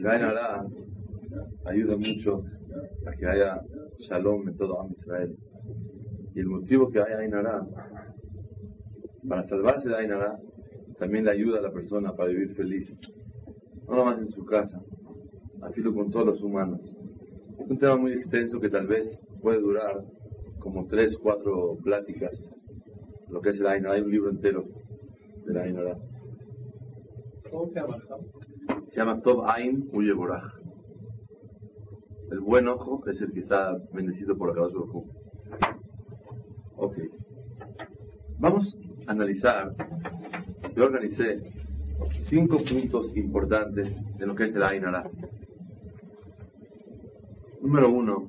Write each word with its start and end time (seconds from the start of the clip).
El 0.00 0.06
Hará 0.06 0.64
ayuda 1.66 1.94
mucho 1.94 2.42
a 3.06 3.12
que 3.18 3.26
haya 3.26 3.60
shalom 3.98 4.48
en 4.48 4.56
todo 4.56 4.80
Am 4.80 4.92
Israel. 4.92 5.36
Y 6.34 6.40
el 6.40 6.46
motivo 6.46 6.88
que 6.88 7.00
haya 7.00 7.18
Ainara, 7.18 7.66
para 9.28 9.42
salvarse 9.42 9.90
de 9.90 9.96
Ainara, 9.96 10.38
también 10.98 11.26
le 11.26 11.32
ayuda 11.32 11.58
a 11.58 11.62
la 11.62 11.70
persona 11.70 12.16
para 12.16 12.30
vivir 12.30 12.54
feliz. 12.54 12.98
No 13.86 13.96
nomás 13.96 14.18
en 14.20 14.28
su 14.28 14.42
casa, 14.46 14.80
afilo 15.60 15.92
con 15.92 16.10
todos 16.10 16.24
los 16.24 16.42
humanos. 16.42 16.80
Es 17.58 17.68
un 17.68 17.78
tema 17.78 17.96
muy 17.96 18.12
extenso 18.12 18.58
que 18.58 18.70
tal 18.70 18.86
vez 18.86 19.04
puede 19.42 19.60
durar 19.60 20.00
como 20.60 20.86
tres, 20.86 21.18
cuatro 21.18 21.76
pláticas. 21.84 22.32
Lo 23.28 23.42
que 23.42 23.50
es 23.50 23.60
el 23.60 23.66
Ainara, 23.66 23.96
hay 23.96 24.00
un 24.00 24.10
libro 24.10 24.30
entero 24.30 24.64
de 25.44 25.52
la 25.52 25.64
Ainara. 25.64 25.98
¿Cómo 27.50 27.66
se 27.66 27.80
llama? 27.80 27.98
Se 28.90 28.98
llama 28.98 29.20
Tov 29.20 29.48
Ain 29.48 29.88
Uyeborah. 29.92 30.50
El 32.32 32.40
buen 32.40 32.66
ojo 32.66 33.06
es 33.06 33.20
el 33.20 33.30
que 33.30 33.38
está 33.38 33.78
bendecido 33.92 34.36
por 34.36 34.48
la 34.48 34.68
su. 34.68 35.06
Ok. 36.76 36.96
Vamos 38.40 38.76
a 39.06 39.12
analizar. 39.12 39.72
Yo 40.74 40.84
organicé 40.84 41.38
cinco 42.24 42.58
puntos 42.68 43.16
importantes 43.16 43.96
de 44.18 44.26
lo 44.26 44.34
que 44.34 44.44
es 44.44 44.56
el 44.56 44.64
Ainara. 44.64 45.08
Número 47.62 47.92
uno, 47.92 48.28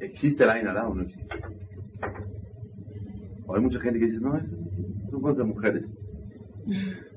¿existe 0.00 0.44
el 0.44 0.50
Ainara 0.50 0.88
o 0.88 0.94
no 0.94 1.02
existe? 1.02 1.36
O 3.46 3.54
hay 3.54 3.60
mucha 3.60 3.80
gente 3.80 3.98
que 3.98 4.06
dice, 4.06 4.18
no, 4.18 4.34
es, 4.38 4.48
son 5.10 5.20
cosas 5.20 5.38
de 5.38 5.44
mujeres. 5.44 5.92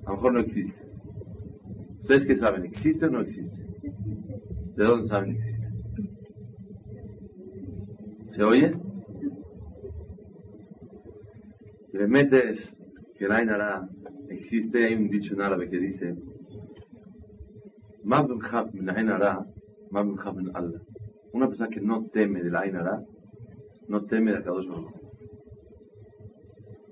A 0.06 0.09
lo 0.09 0.16
mejor 0.18 0.34
no 0.34 0.40
existe. 0.42 0.89
¿Ustedes 2.10 2.26
qué 2.26 2.38
saben? 2.38 2.66
¿Existe 2.66 3.06
o 3.06 3.12
no 3.12 3.22
existe? 3.22 3.56
¿De 4.76 4.84
dónde 4.84 5.08
saben 5.08 5.34
que 5.34 5.38
existe? 5.38 5.68
¿Se 8.30 8.42
oye? 8.44 8.74
Le 11.94 12.08
metes 12.08 12.76
que 13.16 13.26
el 13.26 13.32
Ainara 13.32 13.88
existe, 14.28 14.88
hay 14.88 14.96
un 14.96 15.08
dicho 15.08 15.36
en 15.36 15.42
árabe 15.42 15.70
que 15.70 15.78
dice 15.78 16.16
una 21.32 21.48
persona 21.48 21.70
que 21.70 21.82
no 21.82 22.08
teme 22.12 22.42
del 22.42 22.56
Ainara 22.56 23.04
no 23.88 24.06
teme 24.06 24.32
de 24.32 24.42
Kadosh 24.42 24.68
Baruch 24.68 24.96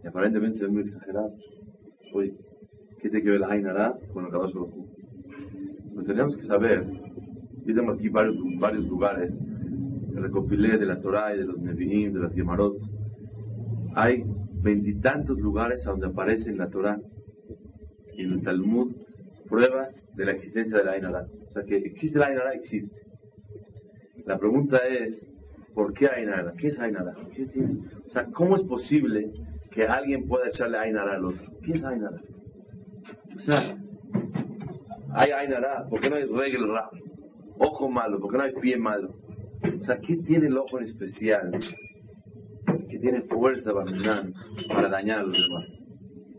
Y 0.04 0.08
aparentemente 0.08 0.64
es 0.64 0.70
muy 0.70 0.84
exagerado. 0.84 1.32
Oye, 2.14 2.36
¿qué 3.00 3.10
te 3.10 3.24
queda 3.24 3.38
el 3.38 3.44
Ainara 3.46 3.98
con 4.14 4.24
el 4.24 4.32
Kadosh 4.32 4.54
Baruch 4.54 4.77
Pues 5.98 6.06
tenemos 6.06 6.38
que 6.38 6.44
saber, 6.44 6.86
yo 7.66 7.74
tengo 7.74 7.94
aquí 7.94 8.08
varios, 8.08 8.38
varios 8.60 8.86
lugares 8.86 9.36
recopilé 10.14 10.78
de 10.78 10.86
la 10.86 11.00
Torah 11.00 11.34
y 11.34 11.40
de 11.40 11.46
los 11.46 11.58
Nevi'im, 11.58 12.14
de 12.14 12.20
las 12.20 12.36
Gemarot. 12.36 12.78
Hay 13.96 14.24
veintitantos 14.62 15.40
lugares 15.40 15.84
donde 15.84 16.06
aparece 16.06 16.52
en 16.52 16.60
la 16.60 16.70
Torah 16.70 17.00
y 18.14 18.26
en 18.26 18.34
el 18.34 18.44
Talmud 18.44 18.96
pruebas 19.50 20.08
de 20.14 20.26
la 20.26 20.34
existencia 20.34 20.78
de 20.78 20.84
la 20.84 20.92
Ainara. 20.92 21.26
O 21.48 21.50
sea 21.50 21.64
que 21.64 21.78
existe 21.78 22.20
la 22.20 22.28
Ainara, 22.28 22.54
existe. 22.54 22.96
La 24.28 24.38
pregunta 24.38 24.78
es, 24.88 25.28
¿por 25.74 25.96
qué 25.96 26.10
Ainara? 26.10 26.54
¿Qué 26.60 26.68
es 26.68 26.80
Ainara? 26.80 27.16
¿Qué 27.36 27.48
tiene? 27.48 27.80
O 28.06 28.10
sea, 28.12 28.26
¿cómo 28.26 28.56
es 28.56 28.62
posible 28.62 29.32
que 29.72 29.88
alguien 29.88 30.28
pueda 30.28 30.48
echarle 30.48 30.78
Ainara 30.78 31.14
al 31.16 31.26
otro? 31.26 31.44
¿Qué 31.64 31.72
es 31.72 31.84
Ainara? 31.84 32.22
O 33.36 33.40
sea, 33.40 33.80
hay 35.14 35.32
Ainara, 35.32 35.86
¿por 35.90 36.00
qué 36.00 36.10
no 36.10 36.16
hay 36.16 36.26
regla 36.26 36.90
Ojo 37.60 37.90
malo, 37.90 38.20
¿por 38.20 38.32
qué 38.32 38.38
no 38.38 38.44
hay 38.44 38.54
pie 38.54 38.78
malo? 38.78 39.16
O 39.64 39.82
sea, 39.82 39.98
¿qué 40.00 40.18
tiene 40.18 40.48
el 40.48 40.58
ojo 40.58 40.78
en 40.78 40.86
especial 40.86 41.52
que 42.90 43.00
tiene 43.00 43.24
fuerza 43.24 43.72
para 44.70 44.90
dañar 44.90 45.20
a 45.20 45.24
los 45.24 45.38
demás? 45.38 45.66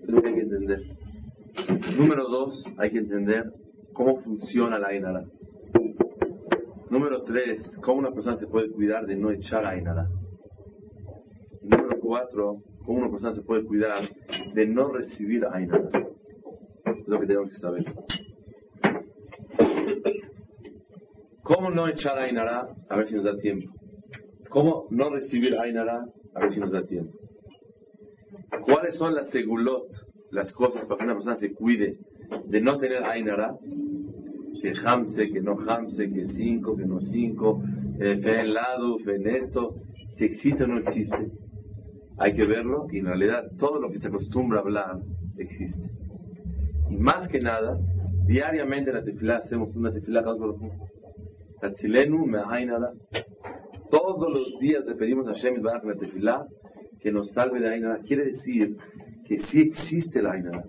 Es 0.03 0.09
lo 0.09 0.23
que 0.23 0.29
hay 0.29 0.35
que 0.35 0.41
entender. 0.41 0.81
Número 1.97 2.29
dos, 2.29 2.65
hay 2.79 2.91
que 2.91 2.99
entender 2.99 3.53
cómo 3.93 4.21
funciona 4.21 4.79
la 4.79 4.89
Ainara. 4.89 5.25
Número 6.91 7.23
tres, 7.23 7.79
cómo 7.83 7.99
una 7.99 8.13
persona 8.13 8.37
se 8.37 8.47
puede 8.47 8.71
cuidar 8.71 9.07
de 9.07 9.17
no 9.17 9.31
echar 9.33 9.67
Ainara. 9.67 10.07
Número 11.63 11.99
cuatro, 12.01 12.63
cómo 12.85 13.01
una 13.01 13.11
persona 13.11 13.33
se 13.33 13.43
puede 13.43 13.65
cuidar 13.65 14.09
de 14.55 14.67
no 14.67 14.93
recibir 14.93 15.45
Ainara. 15.47 15.91
Es 16.87 17.09
lo 17.09 17.19
que 17.19 17.27
tenemos 17.27 17.51
que 17.51 17.57
saber. 17.57 17.85
¿Cómo 21.43 21.71
no 21.71 21.89
echar 21.89 22.19
Ainara? 22.19 22.69
A 22.89 22.97
ver 22.97 23.09
si 23.09 23.15
nos 23.15 23.25
da 23.25 23.37
tiempo. 23.39 23.73
¿Cómo 24.51 24.87
no 24.91 25.11
recibir 25.11 25.59
Ainara? 25.59 26.05
A 26.35 26.41
ver 26.41 26.53
si 26.53 26.61
nos 26.61 26.73
da 26.73 26.83
tiempo. 26.85 27.17
¿Cuáles 28.63 28.97
son 28.97 29.15
las 29.15 29.31
segulot, 29.31 29.89
las 30.31 30.53
cosas 30.53 30.85
para 30.85 30.99
que 30.99 31.05
una 31.05 31.15
persona 31.15 31.37
se 31.37 31.53
cuide 31.53 31.97
de 32.47 32.61
no 32.61 32.77
tener 32.79 33.03
Ainara? 33.05 33.57
Que 34.61 34.75
hamse, 34.85 35.31
que 35.31 35.41
no 35.41 35.57
hamse, 35.67 36.11
que 36.11 36.27
cinco, 36.27 36.77
que 36.77 36.85
no 36.85 37.01
cinco, 37.01 37.63
eh, 37.99 38.19
fe 38.23 38.41
en 38.41 38.53
lado, 38.53 38.99
fe 38.99 39.17
en 39.17 39.29
esto. 39.29 39.75
Si 40.17 40.25
existe 40.25 40.65
o 40.65 40.67
no 40.67 40.79
existe. 40.79 41.31
Hay 42.19 42.35
que 42.35 42.45
verlo 42.45 42.89
y 42.91 42.99
en 42.99 43.07
realidad 43.07 43.45
todo 43.59 43.81
lo 43.81 43.91
que 43.91 43.99
se 43.99 44.09
acostumbra 44.09 44.59
a 44.59 44.63
hablar 44.63 44.99
existe. 45.39 45.89
Y 46.91 46.97
más 46.97 47.29
que 47.29 47.41
nada, 47.41 47.79
diariamente 48.29 48.91
en 48.91 48.97
la 48.97 49.03
tefilá 49.03 49.39
hacemos 49.39 49.75
una 49.75 49.91
tefilá 49.91 50.23
todos 53.91 54.33
los 54.33 54.61
días 54.61 54.85
le 54.85 54.95
pedimos 54.95 55.27
a 55.29 55.33
Shem 55.33 55.63
Baraj 55.63 55.85
la 55.85 55.95
tefilá 55.95 56.47
que 57.01 57.11
nos 57.11 57.33
salve 57.33 57.59
de 57.61 57.71
Ainara. 57.71 58.01
Quiere 58.07 58.27
decir 58.27 58.77
que 59.27 59.39
sí 59.39 59.63
existe 59.63 60.21
la 60.21 60.33
Ainara. 60.33 60.65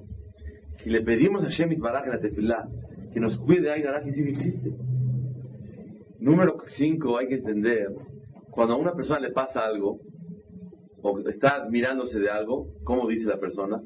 Si 0.72 0.90
le 0.90 1.02
pedimos 1.02 1.44
a 1.44 1.50
Shem 1.50 1.78
Baraj 1.80 2.08
la 2.08 2.20
tefilá 2.20 2.66
que 3.14 3.20
nos 3.20 3.38
cuide 3.40 3.62
de 3.62 3.72
Ainara, 3.72 4.02
que 4.04 4.14
sí 4.14 4.22
existe. 4.22 4.72
Número 6.20 6.58
5, 6.66 7.18
hay 7.18 7.28
que 7.28 7.36
entender, 7.36 7.88
cuando 8.52 8.76
a 8.76 8.78
una 8.78 8.94
persona 8.94 9.20
le 9.20 9.32
pasa 9.32 9.62
algo, 9.66 10.00
o 11.02 11.20
está 11.28 11.66
mirándose 11.70 12.20
de 12.20 12.30
algo, 12.30 12.68
¿cómo 12.84 13.08
dice 13.08 13.28
la 13.28 13.40
persona? 13.40 13.82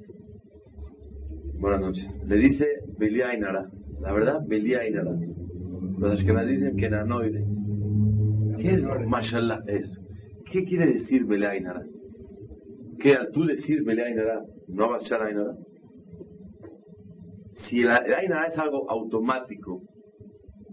Buenas 1.64 1.80
noches. 1.80 2.06
Le 2.28 2.36
dice 2.36 2.68
Belia 2.98 3.30
Ainara. 3.30 3.70
La 4.02 4.12
verdad, 4.12 4.42
Belia 4.46 4.82
Ainara. 4.82 5.14
Los 5.98 6.12
Ashkenaz 6.12 6.46
dicen 6.46 6.76
que 6.76 6.90
nanoide. 6.90 7.42
¿Qué 8.60 8.74
es 8.74 8.84
mashallah 9.08 9.62
eso? 9.68 10.02
¿Qué 10.52 10.66
quiere 10.66 10.92
decir 10.92 11.24
Beleainara? 11.24 11.84
¿Que 13.00 13.16
al 13.16 13.32
tú 13.32 13.46
decir 13.46 13.82
Beleainara 13.86 14.42
no 14.68 14.90
vas 14.90 15.10
a 15.10 15.24
Ainara? 15.24 15.56
Si 17.52 17.80
el, 17.80 17.92
Ainara 17.92 18.48
es 18.48 18.58
algo 18.58 18.92
automático, 18.92 19.84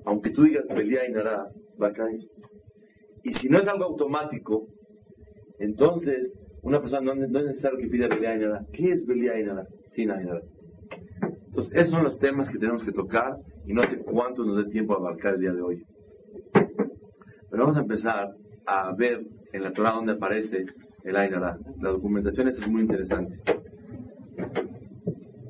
aunque 0.04 0.30
tú 0.30 0.42
digas 0.42 0.66
Beleainara, 0.74 1.44
va 1.80 1.86
a 1.86 1.92
caer. 1.92 2.18
Y 3.22 3.32
si 3.34 3.48
no 3.48 3.60
es 3.60 3.68
algo 3.68 3.84
automático, 3.84 4.66
entonces 5.60 6.36
una 6.62 6.80
persona 6.80 7.14
no, 7.14 7.24
es 7.24 7.30
necesario 7.30 7.78
que 7.78 7.86
pida 7.86 8.08
Beleainara. 8.08 8.66
¿Qué 8.72 8.90
es 8.90 9.06
Beleainara? 9.06 9.68
Sin 9.90 10.10
Ainara. 10.10 10.40
Entonces, 11.50 11.74
esos 11.74 11.90
son 11.90 12.04
los 12.04 12.16
temas 12.20 12.48
que 12.48 12.60
tenemos 12.60 12.84
que 12.84 12.92
tocar 12.92 13.36
y 13.66 13.72
no 13.72 13.82
sé 13.82 13.98
cuánto 13.98 14.44
nos 14.44 14.64
dé 14.64 14.70
tiempo 14.70 14.94
a 14.94 14.98
abarcar 14.98 15.34
el 15.34 15.40
día 15.40 15.52
de 15.52 15.60
hoy. 15.60 15.84
Pero 16.52 17.64
vamos 17.64 17.76
a 17.76 17.80
empezar 17.80 18.28
a 18.66 18.94
ver 18.94 19.26
en 19.52 19.62
la 19.64 19.72
Torah 19.72 19.94
donde 19.94 20.12
aparece 20.12 20.64
el 21.02 21.16
Ainara. 21.16 21.58
La 21.80 21.90
documentación 21.90 22.46
es 22.46 22.68
muy 22.68 22.82
interesante. 22.82 23.36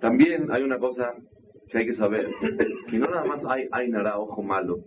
También 0.00 0.50
hay 0.50 0.62
una 0.62 0.79
cosa 0.79 1.12
que 1.69 1.76
hay 1.76 1.87
que 1.87 1.93
saber, 1.93 2.31
que 2.88 2.99
no 2.99 3.06
nada 3.06 3.26
más 3.26 3.44
hay 3.47 3.69
Ainara, 3.70 4.19
ojo 4.19 4.43
malo, 4.43 4.79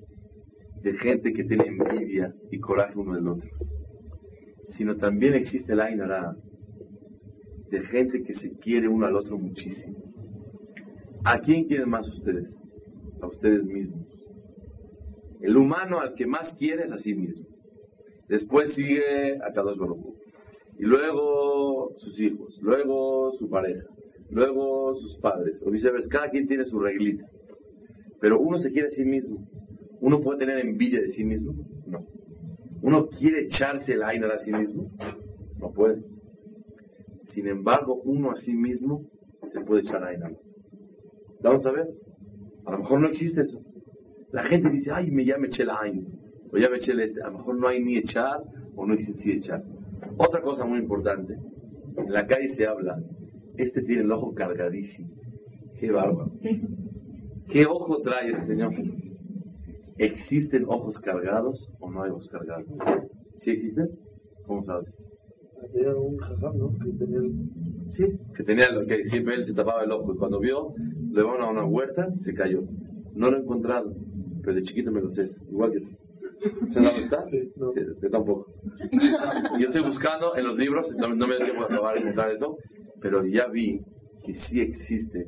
de 0.82 0.94
gente 0.94 1.32
que 1.32 1.44
tiene 1.44 1.66
envidia 1.68 2.34
y 2.50 2.58
coraje 2.60 2.98
uno 2.98 3.14
del 3.14 3.28
otro, 3.28 3.52
sino 4.76 4.98
también 4.98 5.36
existe 5.36 5.74
el 5.74 5.82
Ainara 5.82 6.36
de 7.70 7.82
gente 7.82 8.24
que 8.24 8.34
se 8.34 8.58
quiere 8.58 8.88
uno 8.88 9.06
al 9.06 9.16
otro 9.16 9.38
muchísimo. 9.38 10.13
¿A 11.26 11.40
quién 11.40 11.66
quieren 11.66 11.90
más 11.90 12.08
ustedes? 12.08 12.54
A 13.22 13.28
ustedes 13.28 13.66
mismos. 13.66 14.08
El 15.40 15.56
humano 15.56 16.00
al 16.00 16.16
que 16.16 16.26
más 16.26 16.54
quiere 16.56 16.86
es 16.86 16.92
a 16.92 17.00
sí 17.00 17.14
mismo. 17.14 17.46
Después 18.28 18.74
sigue 18.74 19.38
a 19.38 19.52
Kadosh 19.54 19.78
Baruj 19.78 20.16
Y 20.78 20.84
luego 20.84 21.94
sus 21.96 22.20
hijos, 22.20 22.60
luego 22.62 23.32
su 23.34 23.50
pareja, 23.50 23.84
luego 24.30 24.96
sus 24.96 25.18
padres, 25.18 25.64
o 25.66 25.72
viceversa. 25.72 26.10
Cada 26.10 26.30
quien 26.30 26.48
tiene 26.48 26.66
su 26.66 26.80
reglita. 26.80 27.26
Pero 28.20 28.40
uno 28.40 28.58
se 28.58 28.72
quiere 28.72 28.90
a 28.90 28.92
sí 28.92 29.06
mismo. 29.06 29.48
¿Uno 30.02 30.20
puede 30.22 30.40
tener 30.40 30.60
envidia 30.60 31.02
de 31.02 31.10
sí 31.10 31.24
mismo? 31.24 31.54
No. 31.86 32.06
¿Uno 32.82 33.08
quiere 33.08 33.46
echarse 33.46 33.94
el 33.94 34.04
aire 34.04 34.26
a 34.26 34.40
sí 34.40 34.52
mismo? 34.52 34.92
No 35.58 35.72
puede. 35.72 36.02
Sin 37.28 37.48
embargo, 37.48 38.02
uno 38.04 38.32
a 38.32 38.36
sí 38.36 38.54
mismo 38.54 39.06
se 39.52 39.62
puede 39.62 39.82
echar 39.82 40.04
aire. 40.04 40.38
Vamos 41.44 41.66
a 41.66 41.72
ver. 41.72 41.88
A 42.66 42.72
lo 42.72 42.80
mejor 42.80 43.02
no 43.02 43.08
existe 43.08 43.42
eso. 43.42 43.62
La 44.32 44.44
gente 44.44 44.70
dice, 44.70 44.92
ay, 44.92 45.12
me 45.12 45.26
ya 45.26 45.38
me 45.38 45.48
eché 45.48 45.64
el 45.64 45.70
aire. 45.70 46.08
O 46.52 46.58
ya 46.58 46.70
me 46.70 46.78
eché 46.78 46.94
el 46.94 47.02
este. 47.02 47.22
A 47.22 47.28
lo 47.28 47.40
mejor 47.40 47.58
no 47.58 47.68
hay 47.68 47.84
ni 47.84 47.98
echar 47.98 48.42
o 48.76 48.86
no 48.86 48.94
existe 48.94 49.34
echar. 49.34 49.64
Otra 50.18 50.42
cosa 50.42 50.66
muy 50.66 50.80
importante. 50.80 51.38
En 51.98 52.12
la 52.12 52.26
calle 52.26 52.48
se 52.56 52.66
habla, 52.66 52.98
este 53.58 53.84
tiene 53.84 54.02
el 54.04 54.12
ojo 54.12 54.34
cargadísimo. 54.34 55.10
Qué 55.80 55.92
bárbaro. 55.92 56.32
¿Qué 57.50 57.66
ojo 57.66 58.02
trae 58.02 58.30
el 58.30 58.48
señor? 58.48 58.74
¿Existen 59.98 60.66
ojos 60.68 60.98
cargados 61.00 61.70
o 61.80 61.92
no 61.92 62.04
hay 62.04 62.12
ojos 62.12 62.30
cargados? 62.30 62.66
¿Sí 63.38 63.52
existen? 63.52 63.90
¿Cómo 64.48 64.64
sabes? 64.64 64.96
Había 65.62 65.96
un 65.96 66.18
jajam, 66.18 66.58
¿no? 66.58 66.72
Que 66.80 66.92
tenía 66.98 67.20
el... 67.20 67.34
Sí, 67.92 68.06
que 68.36 68.44
tenía 68.44 68.72
lo 68.72 68.88
que 68.88 69.06
siempre 69.06 69.36
él 69.36 69.46
se 69.46 69.54
tapaba 69.54 69.84
el 69.84 69.92
ojo 69.92 70.14
y 70.14 70.18
cuando 70.18 70.40
vio, 70.40 70.74
le 71.14 71.22
van 71.22 71.42
a 71.42 71.50
una 71.50 71.64
huerta, 71.64 72.08
se 72.22 72.34
cayó. 72.34 72.64
No 73.14 73.30
lo 73.30 73.38
he 73.38 73.42
encontrado, 73.42 73.94
pero 74.42 74.56
de 74.56 74.64
chiquito 74.64 74.92
me 74.92 75.00
lo 75.00 75.10
sé, 75.12 75.28
igual 75.50 75.72
que 75.72 75.82
tú. 75.82 75.92
¿Sabes 76.74 76.74
dónde 76.74 77.04
está? 77.04 77.26
Sí, 77.28 77.52
no. 77.56 77.72
Yo 77.76 78.10
tampoco. 78.10 78.48
Yo 79.60 79.68
estoy 79.68 79.84
buscando 79.84 80.36
en 80.36 80.46
los 80.46 80.58
libros, 80.58 80.92
no, 80.98 81.16
no 81.16 81.28
me 81.28 81.38
da 81.38 81.46
tiempo 81.46 81.62
de 81.62 81.68
probar 81.68 81.98
encontrar 81.98 82.32
eso, 82.32 82.58
pero 83.00 83.24
ya 83.26 83.48
vi 83.48 83.80
que 84.26 84.34
sí 84.34 84.60
existe 84.60 85.28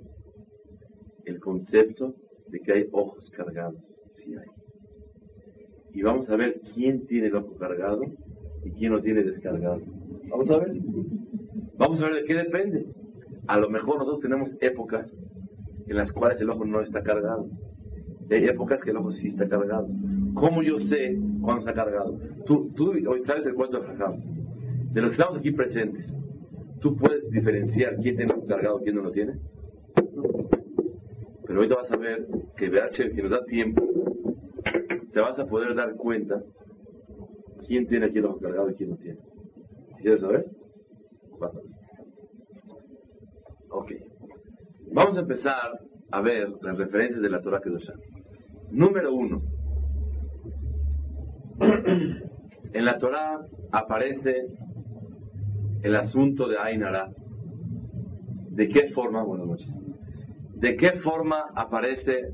el 1.26 1.40
concepto 1.40 2.16
de 2.48 2.60
que 2.60 2.74
hay 2.74 2.86
ojos 2.92 3.30
cargados. 3.32 3.80
Sí 4.10 4.34
hay. 4.34 4.48
Y 5.94 6.02
vamos 6.02 6.30
a 6.30 6.36
ver 6.36 6.60
quién 6.74 7.06
tiene 7.06 7.28
el 7.28 7.36
ojo 7.36 7.56
cargado 7.58 8.02
y 8.64 8.72
quién 8.72 8.92
lo 8.92 9.02
tiene 9.02 9.24
descargado. 9.24 9.82
Vamos 10.30 10.50
a 10.50 10.58
ver. 10.58 10.74
Vamos 11.78 12.02
a 12.02 12.08
ver 12.08 12.16
de 12.16 12.24
qué 12.26 12.34
depende. 12.34 12.88
A 13.48 13.60
lo 13.60 13.70
mejor 13.70 14.00
nosotros 14.00 14.22
tenemos 14.22 14.50
épocas 14.60 15.16
en 15.88 15.98
las 15.98 16.12
cuales 16.12 16.40
el 16.42 16.50
ojo 16.50 16.66
no 16.66 16.82
está 16.82 17.02
cargado. 17.04 17.48
Y 18.30 18.34
hay 18.34 18.46
épocas 18.46 18.82
que 18.84 18.92
el 18.92 18.98
ojo 18.98 19.12
sí 19.12 19.28
está 19.28 19.48
cargado. 19.48 19.88
¿Cómo 20.34 20.64
yo 20.64 20.78
sé 20.78 21.18
cuándo 21.42 21.60
está 21.60 21.74
cargado? 21.74 22.18
Tú, 22.46 22.72
tú 22.76 22.92
hoy 22.92 23.24
sabes 23.24 23.46
el 23.46 23.54
cuento 23.54 23.80
de 23.80 23.88
Jajam. 23.88 24.20
De 24.92 25.02
los 25.02 25.12
que 25.12 25.16
estamos 25.16 25.38
aquí 25.38 25.52
presentes, 25.52 26.06
¿tú 26.80 26.96
puedes 26.96 27.30
diferenciar 27.30 27.98
quién 27.98 28.16
tiene 28.16 28.34
ojo 28.34 28.48
cargado 28.48 28.80
y 28.80 28.84
quién 28.84 28.96
no 28.96 29.04
lo 29.04 29.12
tiene? 29.12 29.34
Pero 31.46 31.62
hoy 31.62 31.68
te 31.68 31.76
vas 31.76 31.92
a 31.92 31.98
ver 31.98 32.28
que 32.58 32.70
VH, 32.70 33.12
si 33.12 33.22
nos 33.22 33.32
da 33.32 33.46
tiempo, 33.46 33.84
te 35.14 35.20
vas 35.20 35.38
a 35.40 35.46
poder 35.46 35.76
dar 35.76 35.96
cuenta 35.96 36.42
quién 37.68 37.88
tiene 37.88 38.08
aquí 38.08 38.18
el 38.18 38.26
ojo 38.26 38.40
cargado 38.40 38.70
y 38.70 38.74
quién 38.74 38.90
no 38.90 38.98
tiene. 38.98 39.20
¿Quieres 40.00 40.22
saber? 40.22 40.46
Vas 41.40 41.56
a 41.56 41.60
ver. 41.60 41.70
Ok. 43.70 43.92
Vamos 44.96 45.18
a 45.18 45.20
empezar 45.20 45.78
a 46.10 46.22
ver 46.22 46.48
las 46.62 46.78
referencias 46.78 47.22
de 47.22 47.30
la 47.30 47.42
Torah 47.42 47.60
Kedoshá. 47.60 47.92
Número 48.72 49.14
uno. 49.14 49.42
En 52.72 52.86
la 52.86 52.98
Torah 52.98 53.42
aparece 53.74 54.48
el 55.84 55.98
asunto 55.98 56.48
de 56.48 56.58
Ainara. 56.58 57.10
¿De 58.52 58.70
qué 58.70 58.92
forma? 58.94 59.22
Buenas 59.22 59.48
noches. 59.48 59.68
¿De 60.54 60.78
qué 60.78 60.94
forma 61.04 61.44
aparece 61.54 62.30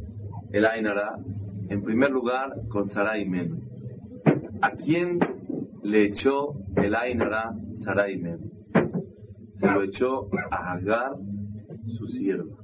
el 0.52 0.68
Ainara? 0.68 1.16
En 1.68 1.82
primer 1.82 2.12
lugar, 2.12 2.52
con 2.70 2.90
Sarai 2.90 3.28
Men. 3.28 3.60
¿A 4.62 4.70
quién 4.74 5.18
le 5.82 6.06
echó 6.06 6.54
el 6.76 6.94
Ainara 6.94 7.56
Sarai 7.84 8.18
Men? 8.18 8.52
Se 9.54 9.66
lo 9.66 9.82
echó 9.82 10.28
a 10.52 10.74
Agar, 10.74 11.14
su 11.92 12.08
sierva. 12.08 12.56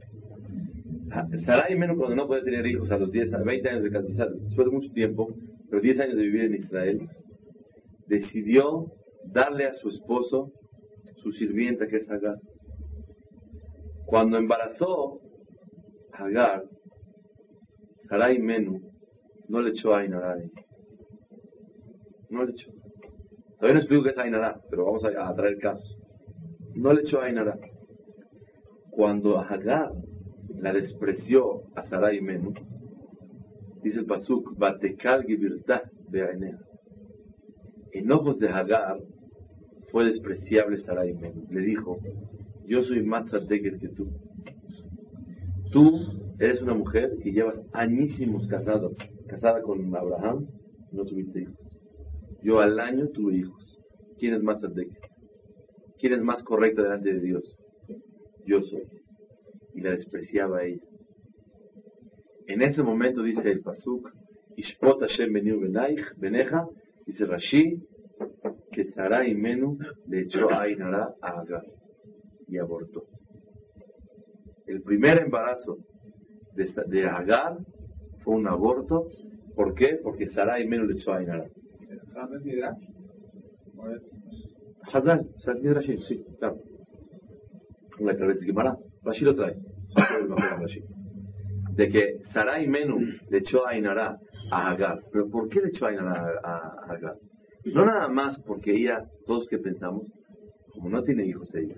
Sarai 1.46 1.76
Men, 1.76 1.96
cuando 1.96 2.16
no 2.16 2.28
puede 2.28 2.44
tener 2.44 2.66
hijos 2.68 2.92
a 2.92 2.98
los 2.98 3.12
10, 3.12 3.34
a 3.34 3.44
20 3.44 3.70
años 3.70 3.84
de 3.84 3.92
casar, 3.92 4.30
después 4.32 4.68
de 4.68 4.74
mucho 4.74 4.92
tiempo, 4.92 5.34
pero 5.70 5.82
10 5.82 6.00
años 6.02 6.16
de 6.18 6.24
vivir 6.24 6.42
en 6.42 6.56
Israel, 6.56 7.10
decidió 8.08 8.92
darle 9.26 9.68
a 9.68 9.74
su 9.74 9.90
esposo 9.90 10.52
su 11.18 11.32
sirvienta 11.32 11.88
que 11.88 11.98
es 11.98 12.10
Agar. 12.10 12.38
Cuando 14.06 14.38
embarazó 14.38 15.20
Agar, 16.14 16.64
Sarai 18.08 18.40
Menu 18.40 18.80
no 19.48 19.62
le 19.62 19.72
echó 19.72 19.94
a 19.94 20.00
Ainara. 20.00 20.36
No 22.30 22.44
le 22.44 22.52
echó. 22.52 22.72
Todavía 23.56 23.74
no 23.74 23.80
explico 23.80 24.04
qué 24.04 24.10
es 24.12 24.18
Ainara, 24.18 24.60
pero 24.70 24.86
vamos 24.86 25.04
a, 25.06 25.28
a 25.28 25.36
traer 25.36 25.58
casos. 25.58 26.00
No 26.76 26.94
le 26.94 27.02
echó 27.02 27.22
a 27.22 27.26
Ainara. 27.26 27.58
Cuando 28.98 29.38
Agar 29.38 29.92
la 30.60 30.74
despreció 30.74 31.62
a 31.76 31.84
Sarai 31.84 32.20
Menu, 32.20 32.52
dice 33.84 34.00
el 34.00 34.08
Pasuk, 34.08 34.58
Batekal 34.58 35.24
de. 35.24 36.56
En 37.92 38.12
ojos 38.12 38.40
de 38.40 38.50
Hagar 38.50 38.98
fue 39.92 40.06
despreciable 40.06 40.80
Sarai 40.80 41.14
Menu. 41.14 41.46
Le 41.52 41.62
dijo, 41.62 42.00
yo 42.66 42.82
soy 42.82 43.04
más 43.04 43.26
tzadeket 43.26 43.80
que 43.80 43.90
tú. 43.90 44.08
Tú 45.72 45.92
eres 46.40 46.64
una 46.64 46.74
mujer 46.74 47.20
que 47.22 47.32
llevas 47.32 47.64
añísimos 47.74 48.48
casado, 48.48 48.96
casada 49.28 49.62
con 49.62 49.96
Abraham, 49.96 50.48
no 50.92 51.06
tuviste 51.06 51.44
hijos. 51.44 51.60
Yo 52.42 52.62
al 52.62 52.80
año 52.80 53.10
tuve 53.10 53.36
hijos. 53.36 53.80
¿Quién 54.18 54.34
es 54.34 54.42
más 54.42 54.60
tzadeket? 54.60 55.04
¿Quién 56.00 56.14
es 56.14 56.22
más 56.24 56.42
correcta 56.42 56.82
delante 56.82 57.14
de 57.14 57.20
Dios? 57.20 57.60
Yo 58.48 58.62
soy. 58.62 58.84
Y 59.76 59.82
la 59.82 59.92
despreciaba 59.92 60.60
a 60.60 60.64
ella. 60.66 60.82
En 62.48 62.62
ese 62.62 62.82
momento 62.82 63.22
dice 63.22 63.52
el 63.52 63.62
Pasuk, 63.62 64.10
Ishpot 64.56 65.02
Hashem 65.02 65.34
benaich, 65.34 66.00
beneja, 66.18 66.66
dice 67.06 67.26
Rashi, 67.26 67.84
que 68.72 68.86
Sarai 68.86 69.36
Menu 69.36 69.78
le 70.08 70.22
echó 70.22 70.50
a 70.50 70.62
Ainara 70.64 71.14
a 71.22 71.42
Agar 71.42 71.64
y 72.48 72.58
abortó. 72.58 73.04
El 74.66 74.82
primer 74.82 75.20
embarazo 75.20 75.78
de, 76.56 76.66
de 76.88 77.06
Agar 77.06 77.58
fue 78.24 78.36
un 78.36 78.48
aborto. 78.48 79.06
¿Por 79.56 79.74
qué? 79.76 80.00
Porque 80.02 80.30
Sarai 80.30 80.66
Menu 80.66 80.86
le 80.86 80.94
echó 80.94 81.12
a 81.12 81.18
Ainara. 81.18 81.48
¿Sabes 82.14 82.42
mi 82.44 82.54
edad? 82.54 82.74
¿O 83.76 83.90
es- 83.90 84.14
Hazal, 84.94 85.28
sí, 86.08 86.24
claro. 86.40 86.58
La 88.00 88.16
que 88.16 88.32
es 88.32 88.44
Gemara, 88.44 88.78
Rashi 89.04 89.26
lo 89.26 89.36
trae. 89.36 89.56
De 91.76 91.90
que 91.90 92.20
Sarai 92.34 92.68
Menu 92.68 92.98
le 93.30 93.38
echó 93.38 93.68
a 93.68 93.72
Ainara 93.72 94.18
a 94.52 94.72
Agar. 94.72 95.00
¿Pero 95.12 95.30
por 95.30 95.50
qué 95.50 95.62
le 95.62 95.70
echó 95.70 95.86
a 95.86 95.90
Ainara 95.90 96.40
a, 96.44 96.58
a 96.88 96.94
Agar? 96.94 97.16
No 97.66 97.86
nada 97.86 98.08
más 98.08 98.42
porque 98.46 98.72
ella, 98.72 99.04
todos 99.26 99.48
que 99.48 99.58
pensamos, 99.58 100.12
como 100.72 100.90
no 100.90 101.02
tiene 101.04 101.26
hijos 101.26 101.54
ella, 101.56 101.76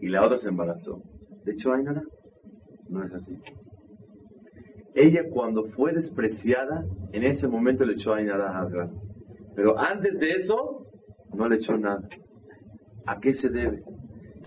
y 0.00 0.08
la 0.08 0.24
otra 0.24 0.38
se 0.38 0.48
embarazó, 0.48 1.02
le 1.44 1.52
echó 1.52 1.72
a 1.72 1.76
Ainara. 1.76 2.02
No 2.88 3.04
es 3.04 3.12
así. 3.12 3.36
Ella 4.94 5.22
cuando 5.30 5.64
fue 5.64 5.92
despreciada, 5.92 6.84
en 7.12 7.24
ese 7.24 7.46
momento 7.48 7.84
le 7.84 7.94
echó 7.94 8.12
a 8.12 8.18
Ainara 8.18 8.50
a 8.50 8.62
Agar. 8.62 8.90
Pero 9.54 9.78
antes 9.78 10.18
de 10.18 10.32
eso, 10.32 10.86
no 11.34 11.48
le 11.48 11.56
echó 11.56 11.76
nada. 11.76 12.00
¿A 13.06 13.18
qué 13.20 13.34
se 13.34 13.48
debe? 13.48 13.82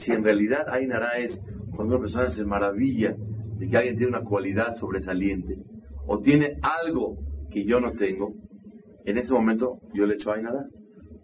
Si 0.01 0.11
en 0.11 0.23
realidad 0.23 0.67
Ainara 0.67 1.17
es 1.19 1.39
cuando 1.75 1.95
una 1.95 2.01
persona 2.01 2.29
se 2.31 2.43
maravilla 2.43 3.15
de 3.57 3.69
que 3.69 3.77
alguien 3.77 3.97
tiene 3.97 4.17
una 4.17 4.27
cualidad 4.27 4.73
sobresaliente 4.79 5.57
o 6.07 6.19
tiene 6.19 6.57
algo 6.61 7.17
que 7.51 7.63
yo 7.65 7.79
no 7.79 7.93
tengo, 7.93 8.33
en 9.05 9.17
ese 9.17 9.33
momento 9.33 9.79
yo 9.93 10.05
le 10.05 10.15
echo 10.15 10.31
Ainara. 10.31 10.65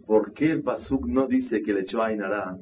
¿Por 0.06 0.32
qué 0.32 0.50
el 0.50 0.62
Pasuk 0.62 1.06
no 1.06 1.26
dice 1.26 1.60
que 1.60 1.72
le 1.72 1.80
echó 1.80 2.02
Ainara 2.02 2.56